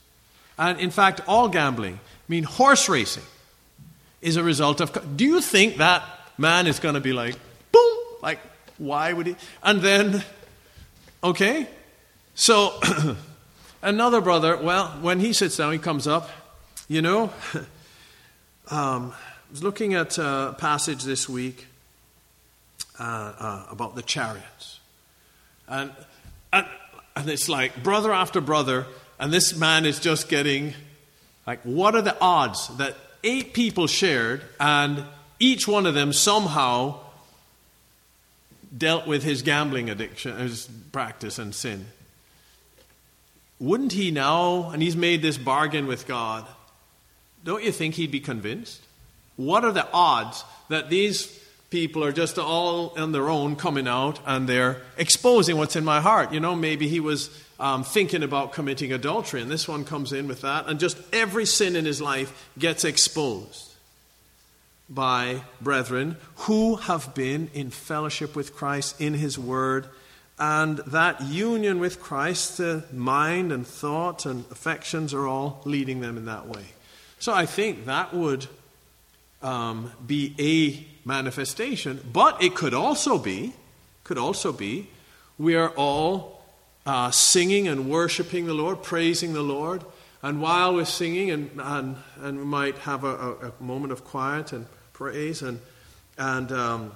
[0.58, 1.98] And in fact, all gambling, I
[2.28, 3.24] mean, horse racing
[4.22, 4.92] is a result of.
[4.92, 6.02] Co- Do you think that
[6.38, 7.36] man is going to be like,
[7.72, 7.98] boom?
[8.22, 8.38] Like,
[8.78, 9.36] why would he?
[9.62, 10.24] And then,
[11.22, 11.66] okay?
[12.34, 12.80] So,
[13.82, 16.30] another brother, well, when he sits down, he comes up,
[16.88, 17.30] you know,
[18.70, 21.66] um, I was looking at a passage this week
[22.98, 24.80] uh, uh, about the chariots.
[25.68, 25.90] And,
[26.52, 26.66] and,
[27.16, 28.86] and it's like brother after brother,
[29.18, 30.74] and this man is just getting,
[31.46, 35.04] like, what are the odds that eight people shared and
[35.38, 36.98] each one of them somehow
[38.76, 41.86] dealt with his gambling addiction, his practice and sin?
[43.58, 46.46] Wouldn't he now, and he's made this bargain with God,
[47.44, 48.80] don't you think he'd be convinced?
[49.36, 51.38] What are the odds that these
[51.70, 56.00] people are just all on their own coming out and they're exposing what's in my
[56.00, 56.32] heart?
[56.32, 60.26] You know, maybe he was um, thinking about committing adultery, and this one comes in
[60.26, 63.71] with that, and just every sin in his life gets exposed
[64.94, 69.86] by brethren who have been in fellowship with Christ in his word.
[70.38, 76.16] And that union with Christ, the mind and thought and affections are all leading them
[76.16, 76.64] in that way.
[77.18, 78.46] So I think that would
[79.42, 83.52] um, be a manifestation, but it could also be,
[84.04, 84.88] could also be,
[85.38, 86.42] we are all
[86.84, 89.84] uh, singing and worshiping the Lord, praising the Lord,
[90.22, 94.04] and while we're singing, and, and, and we might have a, a, a moment of
[94.04, 94.66] quiet and
[95.02, 95.58] praise, and,
[96.16, 96.92] and um,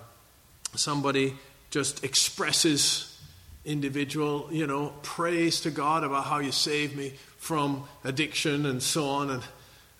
[0.76, 1.34] somebody
[1.70, 3.20] just expresses
[3.64, 9.08] individual, you know, praise to God about how you saved me from addiction and so
[9.08, 9.42] on, and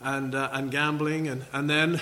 [0.00, 1.26] and, uh, and gambling.
[1.26, 2.00] And, and then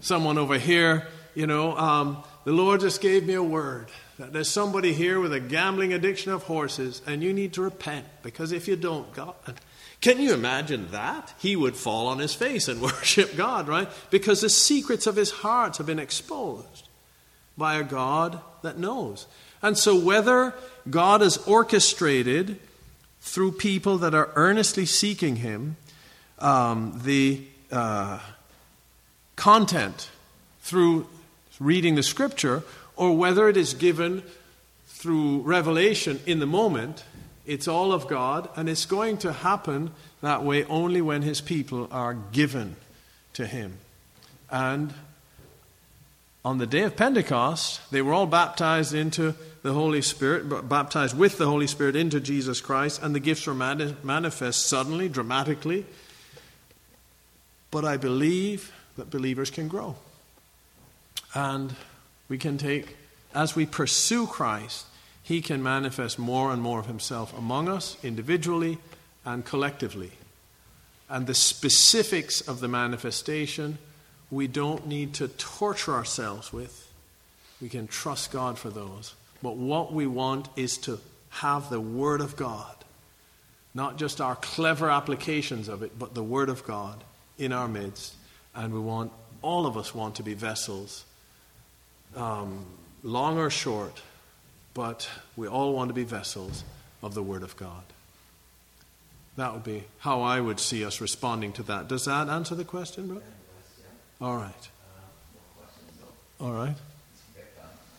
[0.00, 3.88] someone over here, you know, um, the Lord just gave me a word
[4.18, 8.06] that there's somebody here with a gambling addiction of horses, and you need to repent
[8.22, 9.34] because if you don't, God.
[10.02, 11.32] Can you imagine that?
[11.38, 13.88] He would fall on his face and worship God, right?
[14.10, 16.88] Because the secrets of his heart have been exposed
[17.56, 19.26] by a God that knows.
[19.62, 20.54] And so, whether
[20.90, 22.58] God has orchestrated
[23.20, 25.76] through people that are earnestly seeking him
[26.40, 28.18] um, the uh,
[29.36, 30.10] content
[30.62, 31.06] through
[31.60, 32.64] reading the scripture
[32.96, 34.24] or whether it is given
[34.88, 37.04] through revelation in the moment,
[37.52, 41.88] it's all of God, and it's going to happen that way only when His people
[41.90, 42.76] are given
[43.34, 43.78] to Him.
[44.50, 44.92] And
[46.44, 51.38] on the day of Pentecost, they were all baptized into the Holy Spirit, baptized with
[51.38, 55.86] the Holy Spirit into Jesus Christ, and the gifts were manifest suddenly, dramatically.
[57.70, 59.96] But I believe that believers can grow.
[61.34, 61.74] And
[62.28, 62.96] we can take,
[63.34, 64.86] as we pursue Christ,
[65.32, 68.76] He can manifest more and more of Himself among us, individually
[69.24, 70.10] and collectively.
[71.08, 73.78] And the specifics of the manifestation,
[74.30, 76.86] we don't need to torture ourselves with.
[77.62, 79.14] We can trust God for those.
[79.42, 81.00] But what we want is to
[81.30, 82.76] have the Word of God,
[83.72, 87.02] not just our clever applications of it, but the Word of God
[87.38, 88.12] in our midst,
[88.54, 89.10] and we want
[89.40, 91.06] all of us want to be vessels,
[92.16, 92.66] um,
[93.02, 94.02] long or short,
[94.74, 96.64] but we all want to be vessels
[97.02, 97.82] of the Word of God.
[99.36, 101.88] That would be how I would see us responding to that.
[101.88, 103.24] Does that answer the question, Brooke?
[104.20, 104.68] All right.
[106.40, 106.76] All right.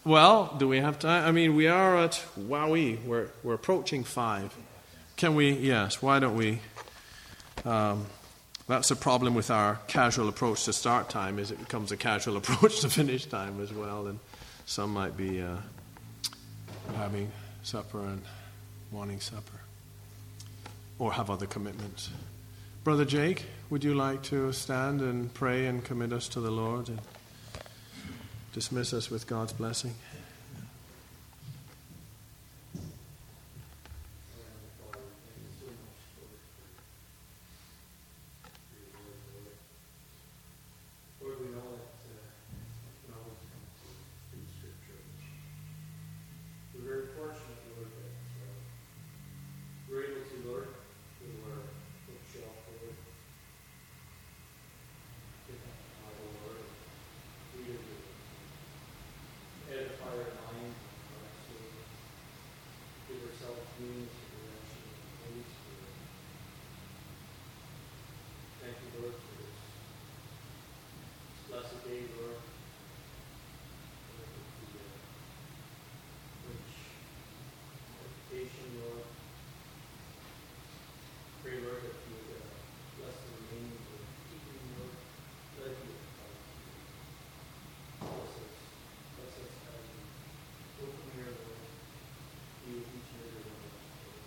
[0.06, 1.26] Well, do we have time?
[1.26, 3.04] I mean, we are at wowie.
[3.06, 4.54] We're we're approaching five.
[5.16, 5.52] Can we?
[5.52, 6.02] Yes.
[6.02, 6.60] Why don't we?
[7.64, 8.06] Um,
[8.68, 12.38] that's a problem with our casual approach to start time, is it becomes a casual
[12.42, 14.20] approach to finish time as well, and
[14.66, 15.56] some might be uh,
[16.98, 17.32] having
[17.64, 18.22] supper and
[18.92, 19.60] wanting supper,
[21.00, 22.10] or have other commitments.
[22.84, 26.90] Brother Jake, would you like to stand and pray and commit us to the Lord
[26.90, 27.00] and
[28.54, 29.96] dismiss us with God's blessing?
[71.54, 72.42] blessed day, Lord.
[74.10, 74.98] Lord, with the uh,
[76.50, 76.74] rich
[77.94, 79.06] meditation, Lord.
[81.46, 82.58] Pray, Lord, that you would uh,
[82.98, 84.98] bless the remaining of the evening, Lord.
[85.62, 86.02] Let it be a
[88.02, 88.58] Bless us,
[89.14, 90.02] bless us as we
[90.82, 91.62] go from here, Lord.
[92.66, 94.26] Be with each and every one of us, Lord.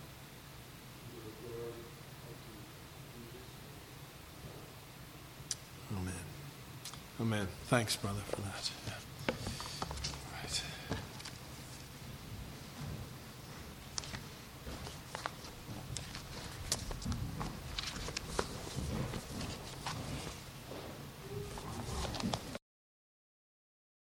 [1.10, 1.74] Give you the glory,
[2.22, 3.82] thank you, in Jesus' name.
[5.90, 6.22] Amen.
[7.20, 7.48] Amen.
[7.68, 8.70] Thanks, brother, for that.
[8.86, 8.92] Yeah.